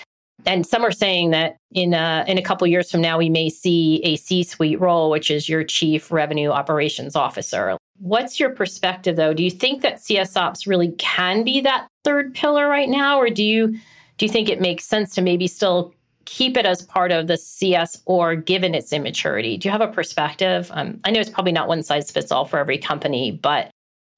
[0.46, 3.50] And some are saying that in a, in a couple years from now, we may
[3.50, 7.76] see a C suite role, which is your chief revenue operations officer.
[7.98, 9.34] What's your perspective, though?
[9.34, 13.28] Do you think that CS Ops really can be that third pillar right now, or
[13.28, 13.78] do you
[14.16, 17.36] do you think it makes sense to maybe still keep it as part of the
[17.36, 19.56] CS or given its immaturity?
[19.56, 20.70] Do you have a perspective?
[20.72, 23.70] Um, I know it's probably not one size fits all for every company, but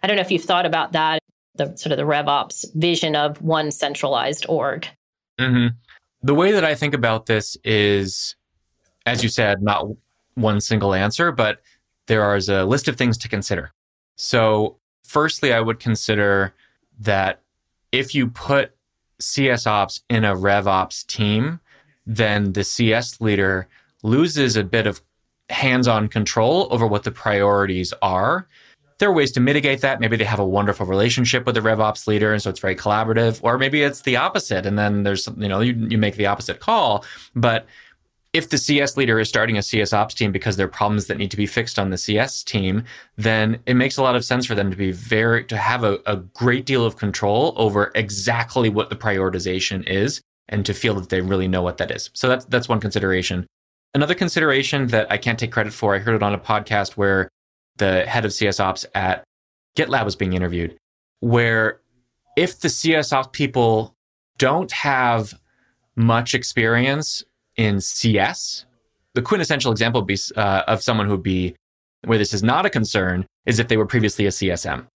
[0.03, 1.21] I don't know if you've thought about that,
[1.55, 4.89] the sort of the RevOps vision of one centralized org.
[5.39, 5.69] Mm-hmm.
[6.23, 8.37] The way that I think about this is,
[9.07, 9.87] as you said, not
[10.35, 11.61] one single answer, but
[12.07, 13.73] there is a list of things to consider.
[14.17, 16.55] So, firstly, I would consider
[17.01, 17.41] that
[17.91, 18.75] if you put
[19.21, 21.61] CS ops in a RevOps team,
[22.07, 23.69] then the CS leader
[24.03, 25.01] loses a bit of
[25.49, 28.49] hands on control over what the priorities are.
[28.99, 30.01] There are ways to mitigate that.
[30.01, 33.41] Maybe they have a wonderful relationship with the RevOps leader, and so it's very collaborative.
[33.43, 36.61] Or maybe it's the opposite, and then there's you know you, you make the opposite
[36.61, 37.05] call.
[37.35, 37.67] But
[38.33, 41.19] if the CS leader is starting a CS ops team because there are problems that
[41.19, 42.85] need to be fixed on the CS team,
[43.17, 45.99] then it makes a lot of sense for them to be very to have a,
[46.07, 51.09] a great deal of control over exactly what the prioritization is and to feel that
[51.09, 52.11] they really know what that is.
[52.15, 53.47] So that's that's one consideration.
[53.95, 57.29] Another consideration that I can't take credit for, I heard it on a podcast where
[57.77, 59.23] the head of CS ops at
[59.77, 60.77] GitLab was being interviewed,
[61.21, 61.81] where
[62.37, 63.95] if the CS ops people
[64.39, 65.35] don't have
[65.95, 67.23] much experience
[67.57, 68.65] in CS,
[69.15, 71.55] the quintessential example be, uh, of someone who would be
[72.05, 74.87] where this is not a concern is if they were previously a CSM.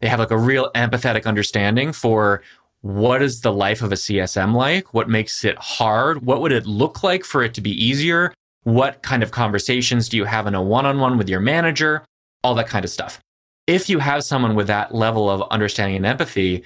[0.00, 2.42] They have like a real empathetic understanding for
[2.86, 4.94] what is the life of a CSM like?
[4.94, 6.24] What makes it hard?
[6.24, 8.32] What would it look like for it to be easier?
[8.62, 12.04] What kind of conversations do you have in a one on one with your manager?
[12.44, 13.20] All that kind of stuff.
[13.66, 16.62] If you have someone with that level of understanding and empathy,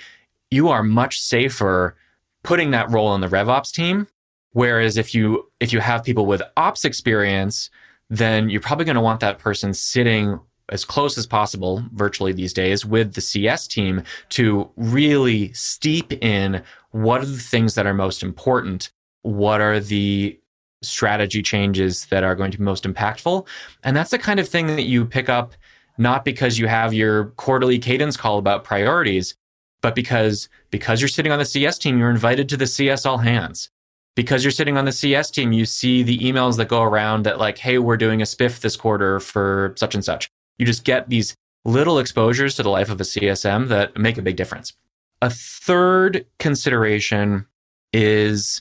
[0.51, 1.97] you are much safer
[2.43, 4.07] putting that role in the RevOps team.
[4.53, 7.71] Whereas if you if you have people with ops experience,
[8.11, 10.39] then you're probably going to want that person sitting
[10.71, 16.63] as close as possible virtually these days with the CS team to really steep in
[16.93, 18.91] what are the things that are most important?
[19.23, 20.39] What are the
[20.83, 23.47] strategy changes that are going to be most impactful?
[23.85, 25.55] And that's the kind of thing that you pick up
[25.99, 29.35] not because you have your quarterly cadence call about priorities,
[29.83, 33.19] but because because you're sitting on the CS team, you're invited to the CS all
[33.19, 33.71] hands.
[34.17, 37.39] Because you're sitting on the CS team, you see the emails that go around that
[37.39, 40.31] like, hey, we're doing a spiff this quarter for such and such.
[40.61, 44.23] You just get these little exposures to the life of a CSM that make a
[44.23, 44.75] big difference.
[45.23, 47.47] A third consideration
[47.95, 48.61] is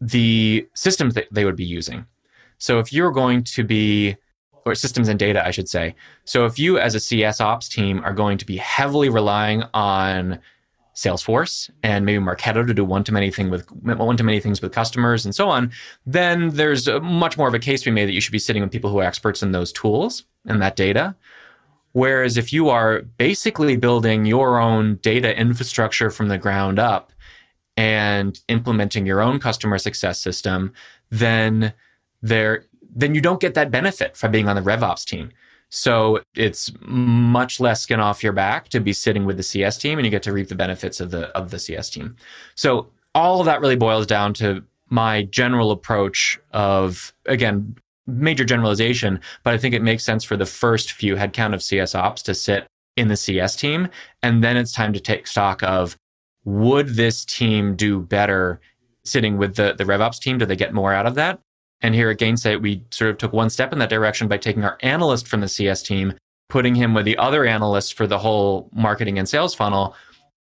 [0.00, 2.06] the systems that they would be using.
[2.58, 4.16] So if you're going to be,
[4.64, 5.96] or systems and data, I should say.
[6.24, 10.38] So if you as a CS ops team are going to be heavily relying on
[10.96, 14.62] Salesforce and maybe Marketo to do one to many thing with one to many things
[14.62, 15.70] with customers and so on,
[16.06, 18.62] then there's much more of a case to be made that you should be sitting
[18.62, 21.14] with people who are experts in those tools and that data.
[21.92, 27.12] Whereas if you are basically building your own data infrastructure from the ground up
[27.76, 30.72] and implementing your own customer success system,
[31.10, 31.74] then
[32.22, 32.64] there
[32.98, 35.30] then you don't get that benefit from being on the RevOps team.
[35.70, 39.98] So it's much less skin off your back to be sitting with the CS team
[39.98, 42.16] and you get to reap the benefits of the of the CS team.
[42.54, 47.76] So all of that really boils down to my general approach of again
[48.06, 51.94] major generalization, but I think it makes sense for the first few headcount of CS
[51.94, 53.88] ops to sit in the CS team
[54.22, 55.96] and then it's time to take stock of
[56.44, 58.60] would this team do better
[59.04, 60.38] sitting with the, the RevOps team?
[60.38, 61.40] Do they get more out of that?
[61.86, 64.64] And here at Gainsight, we sort of took one step in that direction by taking
[64.64, 66.14] our analyst from the CS team,
[66.48, 69.94] putting him with the other analysts for the whole marketing and sales funnel,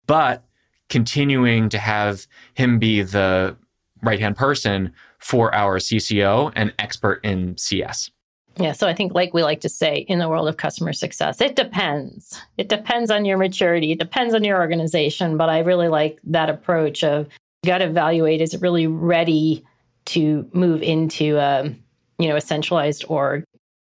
[0.05, 0.45] but
[0.87, 3.57] continuing to have him be the
[4.03, 8.09] right hand person for our CCO and expert in CS.
[8.55, 11.41] Yeah, so I think, like we like to say in the world of customer success,
[11.41, 12.41] it depends.
[12.57, 15.35] It depends on your maturity, it depends on your organization.
[15.35, 17.27] But I really like that approach of
[17.63, 19.65] you got to evaluate is it really ready
[20.07, 21.75] to move into a, um,
[22.19, 23.43] you know, a centralized org?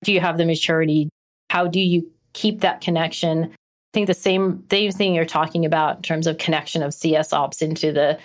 [0.02, 1.08] Do you have the maturity?
[1.50, 3.44] How do you keep that connection?
[3.44, 7.32] I think the same, same thing you're talking about in terms of connection of CS
[7.32, 8.18] ops into the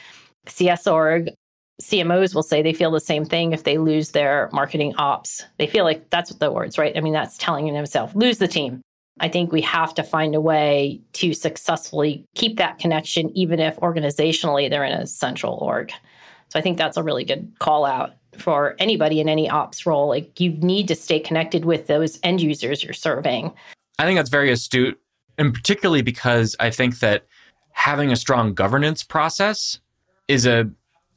[0.48, 1.30] CS org
[1.82, 5.46] CMOs will say they feel the same thing if they lose their marketing ops.
[5.58, 6.96] They feel like that's what the words, right?
[6.96, 8.82] I mean, that's telling themselves, lose the team.
[9.22, 13.78] I think we have to find a way to successfully keep that connection, even if
[13.78, 15.92] organizationally they're in a central org.
[16.50, 20.08] So I think that's a really good call out for anybody in any ops role.
[20.08, 23.54] Like you need to stay connected with those end users you're serving.
[23.98, 25.00] I think that's very astute,
[25.38, 27.26] and particularly because I think that
[27.72, 29.80] having a strong governance process
[30.28, 30.70] is a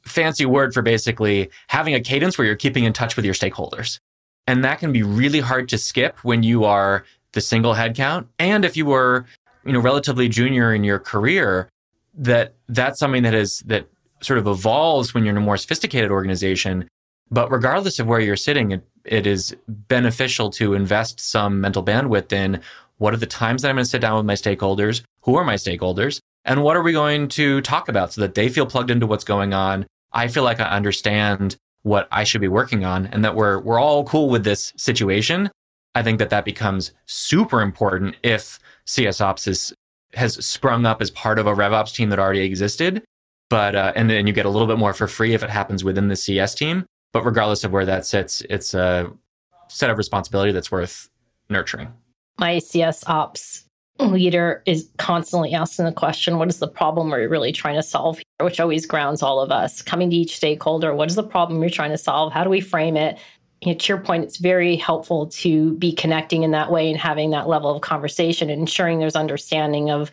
[0.05, 3.99] fancy word for basically having a cadence where you're keeping in touch with your stakeholders.
[4.47, 8.27] And that can be really hard to skip when you are the single headcount.
[8.39, 9.25] And if you were,
[9.65, 11.69] you know, relatively junior in your career,
[12.15, 13.87] that that's something that is that
[14.23, 16.87] sort of evolves when you're in a more sophisticated organization.
[17.31, 22.31] But regardless of where you're sitting, it, it is beneficial to invest some mental bandwidth
[22.31, 22.61] in
[22.97, 25.03] what are the times that I'm going to sit down with my stakeholders?
[25.23, 26.19] Who are my stakeholders?
[26.45, 29.23] And what are we going to talk about so that they feel plugged into what's
[29.23, 33.35] going on I feel like I understand what I should be working on and that
[33.35, 35.49] we're we're all cool with this situation.
[35.95, 39.73] I think that that becomes super important if CS Ops is,
[40.13, 43.03] has sprung up as part of a RevOps team that already existed.
[43.53, 45.83] But uh, and then you get a little bit more for free if it happens
[45.83, 46.87] within the CS team.
[47.11, 49.11] But regardless of where that sits, it's a
[49.67, 51.07] set of responsibility that's worth
[51.51, 51.93] nurturing.
[52.39, 53.65] My CS Ops
[53.99, 58.17] leader is constantly asking the question what is the problem we're really trying to solve
[58.17, 61.61] here which always grounds all of us coming to each stakeholder what is the problem
[61.61, 63.19] you're trying to solve how do we frame it
[63.61, 66.99] you know, to your point it's very helpful to be connecting in that way and
[66.99, 70.11] having that level of conversation and ensuring there's understanding of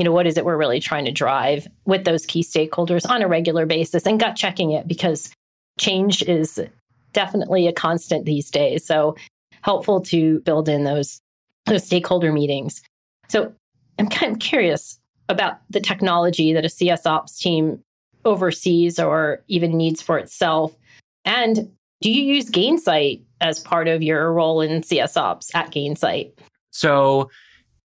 [0.00, 3.22] you know what is it we're really trying to drive with those key stakeholders on
[3.22, 5.30] a regular basis and gut checking it because
[5.78, 6.58] change is
[7.12, 9.14] definitely a constant these days so
[9.60, 11.20] helpful to build in those
[11.66, 12.82] those stakeholder meetings
[13.28, 13.52] so
[13.98, 17.80] I'm kind of curious about the technology that a CS ops team
[18.24, 20.74] oversees or even needs for itself.
[21.24, 21.70] And
[22.00, 26.32] do you use Gainsight as part of your role in CS ops at Gainsight?
[26.70, 27.30] So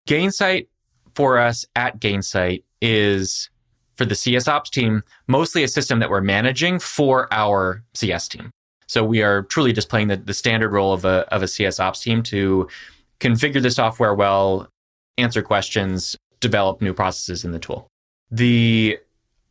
[0.08, 0.68] Gainsight
[1.16, 3.50] for us at Gainsight is
[3.96, 8.50] for the CS ops team, mostly a system that we're managing for our CS team.
[8.86, 11.80] So we are truly just playing the, the standard role of a, of a CS
[11.80, 12.68] ops team to
[13.18, 14.68] configure the software well,
[15.18, 17.88] answer questions, develop new processes in the tool.
[18.30, 18.98] The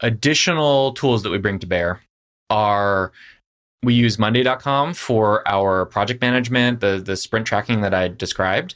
[0.02, 2.02] additional tools that we bring to bear
[2.50, 3.12] are
[3.82, 8.76] we use monday.com for our project management, the, the sprint tracking that I described.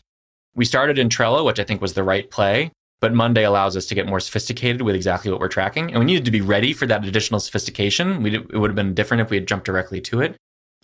[0.56, 2.72] We started in Trello, which I think was the right play,
[3.02, 5.90] but Monday allows us to get more sophisticated with exactly what we're tracking.
[5.90, 8.22] And we needed to be ready for that additional sophistication.
[8.22, 10.36] We, it would have been different if we had jumped directly to it,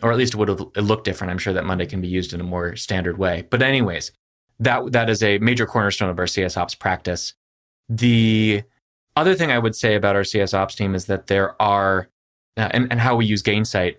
[0.02, 1.30] or at least it would have looked different.
[1.30, 3.46] I'm sure that Monday can be used in a more standard way.
[3.50, 4.12] But, anyways,
[4.60, 7.34] that, that is a major cornerstone of our CS Ops practice.
[7.88, 8.62] The
[9.14, 12.08] other thing I would say about our CS Ops team is that there are,
[12.56, 13.96] uh, and, and how we use Gainsight.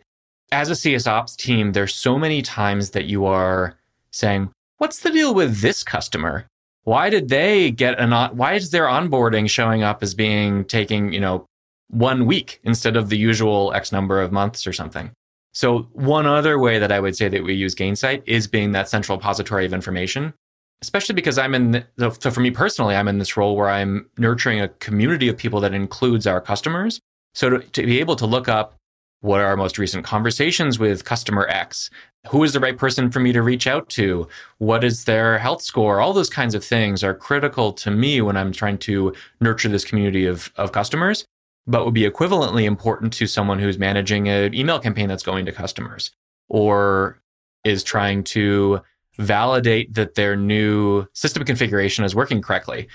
[0.52, 3.78] As a CS Ops team, there's so many times that you are
[4.12, 6.48] saying, what's the deal with this customer?
[6.88, 11.20] Why did they get an, why is their onboarding showing up as being taking, you
[11.20, 11.46] know,
[11.90, 15.12] one week instead of the usual X number of months or something?
[15.54, 18.88] So one other way that I would say that we use Gainsight is being that
[18.88, 20.34] central repository of information
[20.82, 24.10] especially because I'm in, the, so for me personally, I'm in this role where I'm
[24.18, 27.00] nurturing a community of people that includes our customers.
[27.34, 28.76] So to, to be able to look up
[29.22, 31.90] what are our most recent conversations with customer X?
[32.30, 34.28] Who is the right person for me to reach out to?
[34.58, 36.00] What is their health score?
[36.00, 39.86] All those kinds of things are critical to me when I'm trying to nurture this
[39.86, 41.26] community of, of customers,
[41.66, 45.52] but would be equivalently important to someone who's managing an email campaign that's going to
[45.52, 46.12] customers
[46.50, 47.22] or
[47.64, 48.82] is trying to
[49.18, 52.88] validate that their new system configuration is working correctly.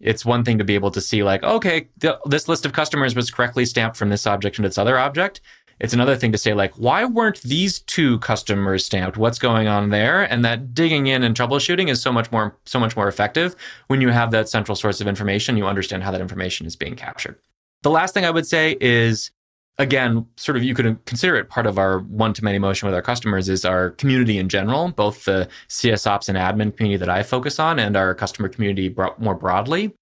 [0.00, 3.16] It's one thing to be able to see, like, okay, th- this list of customers
[3.16, 5.40] was correctly stamped from this object and its other object.
[5.80, 9.16] It's another thing to say, like, why weren't these two customers stamped?
[9.16, 10.22] What's going on there?
[10.22, 13.54] And that digging in and troubleshooting is so much more, so much more effective
[13.86, 15.56] when you have that central source of information.
[15.56, 17.38] You understand how that information is being captured.
[17.82, 19.30] The last thing I would say is
[19.78, 22.94] again, sort of you could consider it part of our one to many motion with
[22.94, 27.08] our customers is our community in general, both the CS ops and admin community that
[27.08, 29.94] I focus on and our customer community more broadly.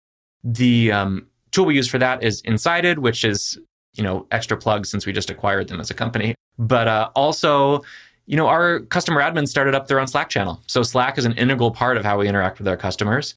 [0.43, 3.59] The um, tool we use for that is inSided, which is,
[3.97, 6.35] you know, extra plug since we just acquired them as a company.
[6.59, 7.83] But uh, also,
[8.27, 10.63] you know, our customer admin started up their own Slack channel.
[10.67, 13.35] So Slack is an integral part of how we interact with our customers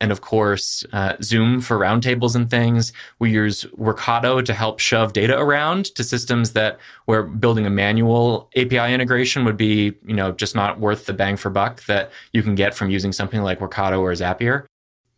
[0.00, 2.92] and of course uh, Zoom for roundtables and things.
[3.18, 8.50] We use Workato to help shove data around to systems that where building a manual
[8.56, 12.42] API integration would be, you know, just not worth the bang for buck that you
[12.42, 14.64] can get from using something like Workato or Zapier.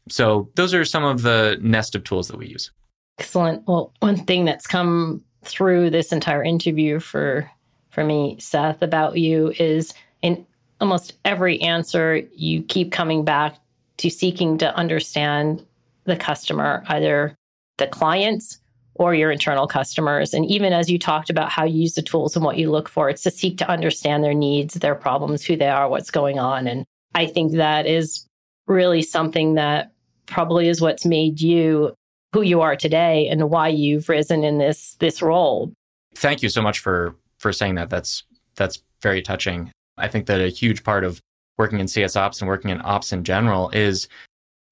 [0.08, 2.70] So those are some of the nest of tools that we use.
[3.18, 3.66] Excellent.
[3.66, 7.50] Well, one thing that's come through this entire interview for
[7.90, 9.92] for me, Seth, about you is
[10.22, 10.46] in
[10.80, 13.58] almost every answer you keep coming back
[13.98, 15.64] to seeking to understand
[16.04, 17.36] the customer, either
[17.76, 18.58] the clients
[18.94, 20.32] or your internal customers.
[20.32, 22.88] And even as you talked about how you use the tools and what you look
[22.88, 26.38] for, it's to seek to understand their needs, their problems, who they are, what's going
[26.38, 26.66] on.
[26.66, 26.84] And
[27.14, 28.26] I think that is
[28.66, 29.92] really something that
[30.26, 31.94] probably is what's made you
[32.32, 35.72] who you are today and why you've risen in this this role.
[36.14, 37.90] Thank you so much for for saying that.
[37.90, 38.24] That's
[38.56, 39.70] that's very touching.
[39.98, 41.20] I think that a huge part of
[41.58, 44.08] working in CS ops and working in ops in general is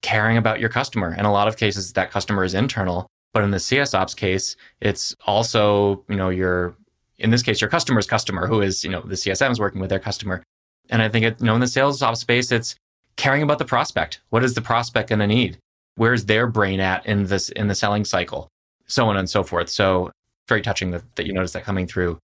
[0.03, 1.15] caring about your customer.
[1.15, 3.07] In a lot of cases, that customer is internal.
[3.33, 6.75] But in the CS ops case, it's also, you know, your,
[7.19, 9.91] in this case, your customer's customer, who is, you know, the CSM is working with
[9.91, 10.43] their customer.
[10.89, 12.75] And I think, it, you know, in the sales ops space, it's
[13.17, 14.21] caring about the prospect.
[14.31, 15.59] What is the prospect going to need?
[15.97, 18.49] Where's their brain at in this, in the selling cycle?
[18.87, 19.69] So on and so forth.
[19.69, 20.11] So
[20.49, 22.19] very touching that, that you notice that coming through.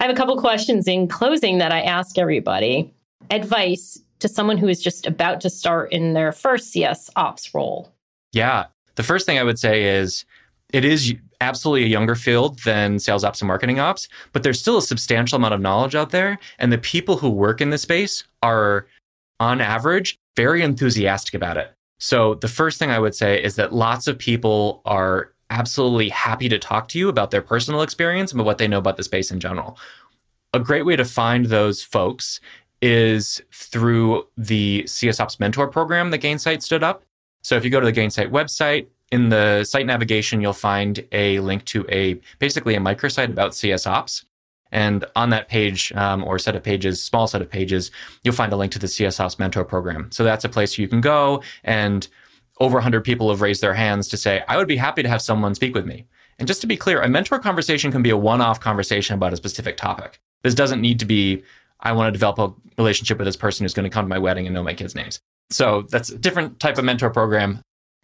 [0.00, 2.92] I have a couple questions in closing that I ask everybody
[3.30, 7.92] advice to someone who is just about to start in their first CS ops role?
[8.32, 8.66] Yeah.
[8.94, 10.24] The first thing I would say is
[10.72, 14.78] it is absolutely a younger field than sales ops and marketing ops, but there's still
[14.78, 16.38] a substantial amount of knowledge out there.
[16.58, 18.86] And the people who work in this space are,
[19.40, 21.72] on average, very enthusiastic about it.
[22.02, 26.48] So the first thing I would say is that lots of people are absolutely happy
[26.48, 29.30] to talk to you about their personal experience and what they know about the space
[29.30, 29.78] in general.
[30.52, 32.40] A great way to find those folks
[32.80, 37.04] is through the CSOps mentor program that Gainsight stood up.
[37.44, 41.38] So if you go to the Gainsight website, in the site navigation, you'll find a
[41.38, 44.24] link to a basically a microsite about CSOps.
[44.72, 47.90] And on that page um, or set of pages, small set of pages,
[48.24, 50.10] you'll find a link to the CSOps mentor program.
[50.10, 52.08] So that's a place you can go and
[52.58, 55.22] over 100 people have raised their hands to say, I would be happy to have
[55.22, 56.06] someone speak with me.
[56.38, 59.32] And just to be clear, a mentor conversation can be a one off conversation about
[59.32, 60.20] a specific topic.
[60.42, 61.42] This doesn't need to be
[61.82, 64.18] I want to develop a relationship with this person who's going to come to my
[64.18, 65.20] wedding and know my kids' names.
[65.50, 67.60] So that's a different type of mentor program.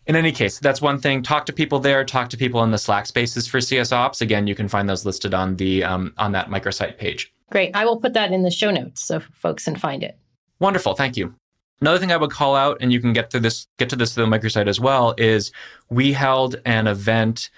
[0.09, 1.23] In any case, that's one thing.
[1.23, 2.03] Talk to people there.
[2.03, 4.23] Talk to people in the Slack spaces for CS Ops.
[4.23, 7.31] Again, you can find those listed on the um, on that microsite page.
[7.51, 7.77] Great.
[7.77, 10.19] I will put that in the show notes so folks can find it.
[10.61, 10.95] Wonderful.
[10.95, 11.35] Thank you.
[11.83, 14.15] Another thing I would call out, and you can get to this get to this
[14.15, 15.53] through the microsite as well, is
[15.91, 17.51] we held an event,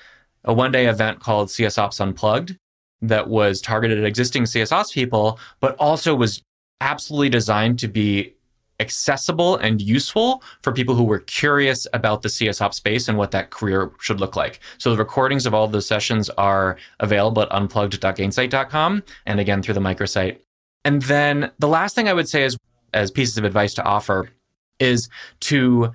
[0.45, 2.57] a one day event called CS Ops Unplugged,
[3.01, 6.43] that was targeted at existing CS Ops people, but also was
[6.81, 8.35] absolutely designed to be
[8.81, 13.51] accessible and useful for people who were curious about the CSOP space and what that
[13.51, 14.61] career should look like.
[14.79, 19.81] So the recordings of all those sessions are available at unplugged.gainsight.com and again through the
[19.81, 20.39] microsite.
[20.85, 22.57] And then the last thing I would say is
[22.95, 24.31] as pieces of advice to offer
[24.79, 25.09] is
[25.41, 25.93] to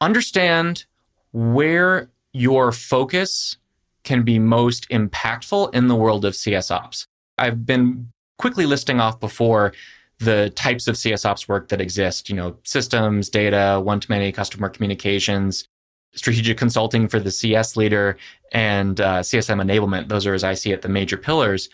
[0.00, 0.84] understand
[1.32, 3.56] where your focus
[4.04, 7.06] can be most impactful in the world of CSOps.
[7.36, 9.72] I've been quickly listing off before
[10.20, 14.68] the types of CSOps work that exist, you know, systems, data, one to many customer
[14.68, 15.68] communications,
[16.14, 18.16] strategic consulting for the CS leader,
[18.52, 20.08] and uh, CSM enablement.
[20.08, 21.68] Those are, as I see it, the major pillars.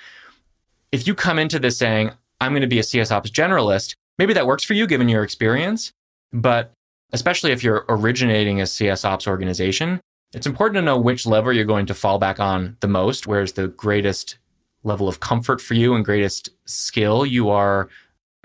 [0.92, 4.46] If you come into this saying, I'm going to be a CSOps generalist, maybe that
[4.46, 5.92] works for you given your experience.
[6.32, 6.72] But
[7.12, 10.00] especially if you're originating a CSOps organization,
[10.34, 13.52] it's important to know which lever you're going to fall back on the most, where's
[13.52, 14.36] the greatest
[14.82, 17.88] level of comfort for you and greatest skill you are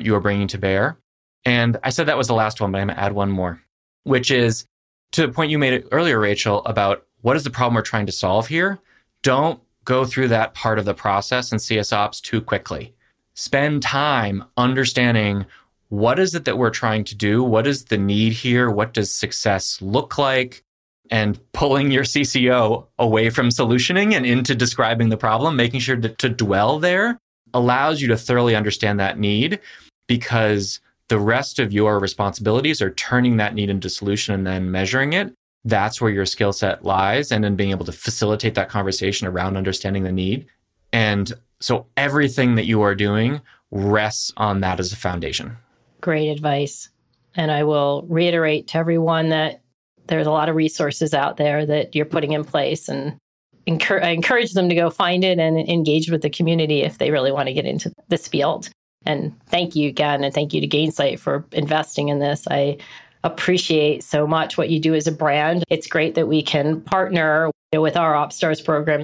[0.02, 0.97] you are bringing to bear.
[1.45, 3.62] And I said that was the last one, but I'm going to add one more,
[4.04, 4.66] which is
[5.14, 8.12] to the point you made earlier, Rachel, about what is the problem we're trying to
[8.12, 8.80] solve here.
[9.24, 12.93] Don't go through that part of the process and in CSOps too quickly.
[13.34, 15.45] Spend time understanding
[15.88, 17.43] what is it that we're trying to do?
[17.43, 18.70] What is the need here?
[18.70, 20.64] What does success look like?
[21.10, 26.10] And pulling your CCO away from solutioning and into describing the problem, making sure to,
[26.10, 27.18] to dwell there
[27.52, 29.60] allows you to thoroughly understand that need
[30.10, 35.14] because the rest of your responsibilities are turning that need into solution and then measuring
[35.14, 35.32] it.
[35.64, 37.32] That's where your skill set lies.
[37.32, 40.47] And then being able to facilitate that conversation around understanding the need.
[40.91, 43.39] And so everything that you are doing
[43.70, 45.55] rests on that as a foundation.
[46.01, 46.89] Great advice.
[47.36, 49.62] And I will reiterate to everyone that
[50.07, 53.16] there's a lot of resources out there that you're putting in place and
[53.68, 57.32] I encourage them to go find it and engage with the community if they really
[57.32, 58.70] want to get into this field.
[59.06, 60.24] And thank you again.
[60.24, 62.47] And thank you to Gainsight for investing in this.
[62.50, 62.78] I
[63.24, 65.64] appreciate so much what you do as a brand.
[65.70, 69.04] It's great that we can partner with our OpsStars program,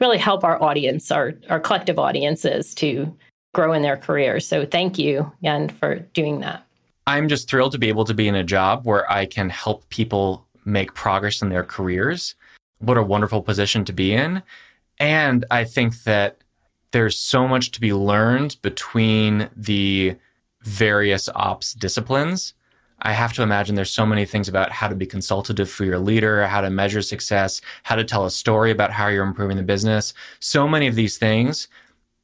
[0.00, 3.14] really help our audience, our, our collective audiences to
[3.54, 4.46] grow in their careers.
[4.46, 6.64] So thank you again for doing that.
[7.06, 9.88] I'm just thrilled to be able to be in a job where I can help
[9.90, 12.34] people make progress in their careers.
[12.78, 14.42] What a wonderful position to be in.
[14.98, 16.38] And I think that
[16.92, 20.16] there's so much to be learned between the
[20.62, 22.54] various ops disciplines.
[23.02, 25.98] I have to imagine there's so many things about how to be consultative for your
[25.98, 29.62] leader, how to measure success, how to tell a story about how you're improving the
[29.62, 30.14] business.
[30.40, 31.68] So many of these things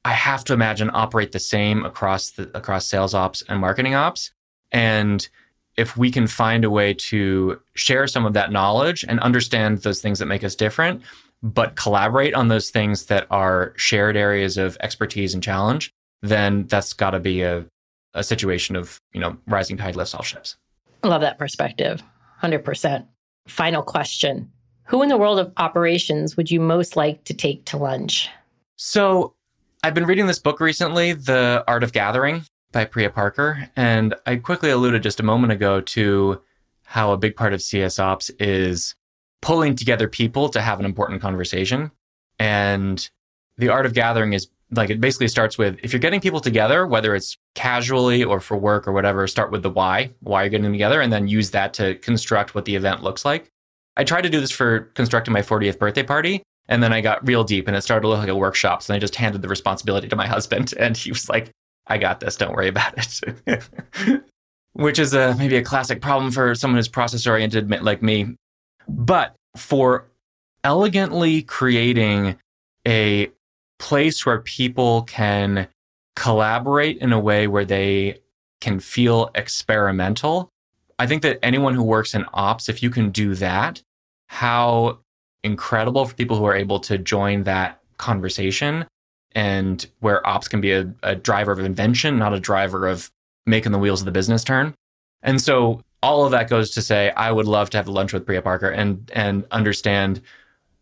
[0.04, 4.32] I have to imagine operate the same across the across sales ops and marketing ops.
[4.72, 5.26] And
[5.76, 10.02] if we can find a way to share some of that knowledge and understand those
[10.02, 11.02] things that make us different,
[11.42, 16.92] but collaborate on those things that are shared areas of expertise and challenge, then that's
[16.92, 17.66] got to be a,
[18.14, 20.56] a situation of, you know, rising tide lifts all ships.
[21.02, 22.02] I love that perspective.
[22.42, 23.06] 100%.
[23.48, 24.50] Final question
[24.84, 28.28] Who in the world of operations would you most like to take to lunch?
[28.76, 29.34] So
[29.82, 33.68] I've been reading this book recently, The Art of Gathering by Priya Parker.
[33.76, 36.40] And I quickly alluded just a moment ago to
[36.84, 38.94] how a big part of CS Ops is
[39.42, 41.90] pulling together people to have an important conversation.
[42.38, 43.08] And
[43.58, 46.86] the art of gathering is like it basically starts with if you're getting people together,
[46.86, 50.64] whether it's casually or for work or whatever, start with the why, why you're getting
[50.64, 53.50] them together, and then use that to construct what the event looks like.
[53.96, 56.42] I tried to do this for constructing my 40th birthday party.
[56.68, 58.82] And then I got real deep and it started to look like a workshop.
[58.82, 61.50] So I just handed the responsibility to my husband and he was like,
[61.86, 62.36] I got this.
[62.36, 63.68] Don't worry about it.
[64.72, 68.36] Which is a, maybe a classic problem for someone who's process oriented like me.
[68.88, 70.06] But for
[70.64, 72.36] elegantly creating
[72.86, 73.30] a
[73.78, 75.68] place where people can
[76.14, 78.18] collaborate in a way where they
[78.60, 80.48] can feel experimental.
[80.98, 83.82] I think that anyone who works in ops, if you can do that,
[84.28, 84.98] how
[85.42, 88.86] incredible for people who are able to join that conversation
[89.32, 93.10] and where ops can be a, a driver of invention, not a driver of
[93.46, 94.74] making the wheels of the business turn.
[95.22, 98.26] And so all of that goes to say I would love to have lunch with
[98.26, 100.20] Priya Parker and and understand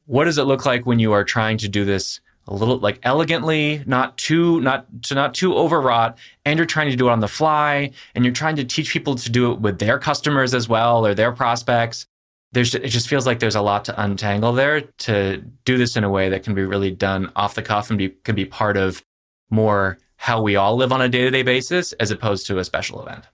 [0.06, 2.98] what does it look like when you are trying to do this a little like
[3.04, 7.20] elegantly, not too not to not too overwrought, and you're trying to do it on
[7.20, 10.68] the fly, and you're trying to teach people to do it with their customers as
[10.68, 12.06] well or their prospects.
[12.52, 16.02] There's it just feels like there's a lot to untangle there to do this in
[16.02, 18.76] a way that can be really done off the cuff and be can be part
[18.76, 19.04] of
[19.50, 23.24] more how we all live on a day-to-day basis as opposed to a special event.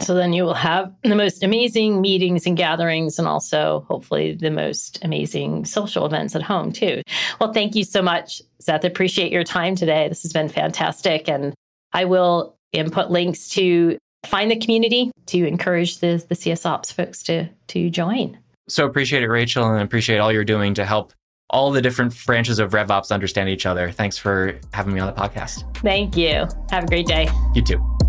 [0.00, 4.50] So then you will have the most amazing meetings and gatherings, and also hopefully the
[4.50, 7.02] most amazing social events at home, too.
[7.40, 8.84] Well, thank you so much, Seth.
[8.84, 10.08] Appreciate your time today.
[10.08, 11.28] This has been fantastic.
[11.28, 11.54] And
[11.92, 17.22] I will input links to find the community to encourage the, the CS Ops folks
[17.24, 18.38] to, to join.
[18.68, 21.12] So appreciate it, Rachel, and appreciate all you're doing to help
[21.50, 23.90] all the different branches of RevOps understand each other.
[23.90, 25.64] Thanks for having me on the podcast.
[25.78, 26.46] Thank you.
[26.70, 27.28] Have a great day.
[27.54, 27.99] You too.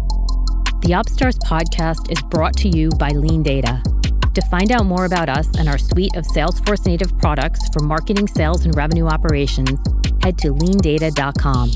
[0.81, 4.33] The OpsStars podcast is brought to you by LeanData.
[4.33, 8.27] To find out more about us and our suite of Salesforce native products for marketing,
[8.27, 9.77] sales, and revenue operations,
[10.23, 11.69] head to leandata.com.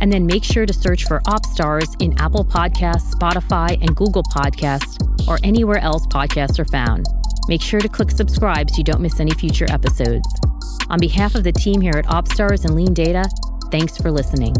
[0.00, 4.96] And then make sure to search for OpsStars in Apple Podcasts, Spotify, and Google Podcasts,
[5.26, 7.06] or anywhere else podcasts are found.
[7.48, 10.28] Make sure to click subscribe so you don't miss any future episodes.
[10.88, 13.26] On behalf of the team here at OpsStars and LeanData,
[13.72, 14.54] thanks for listening.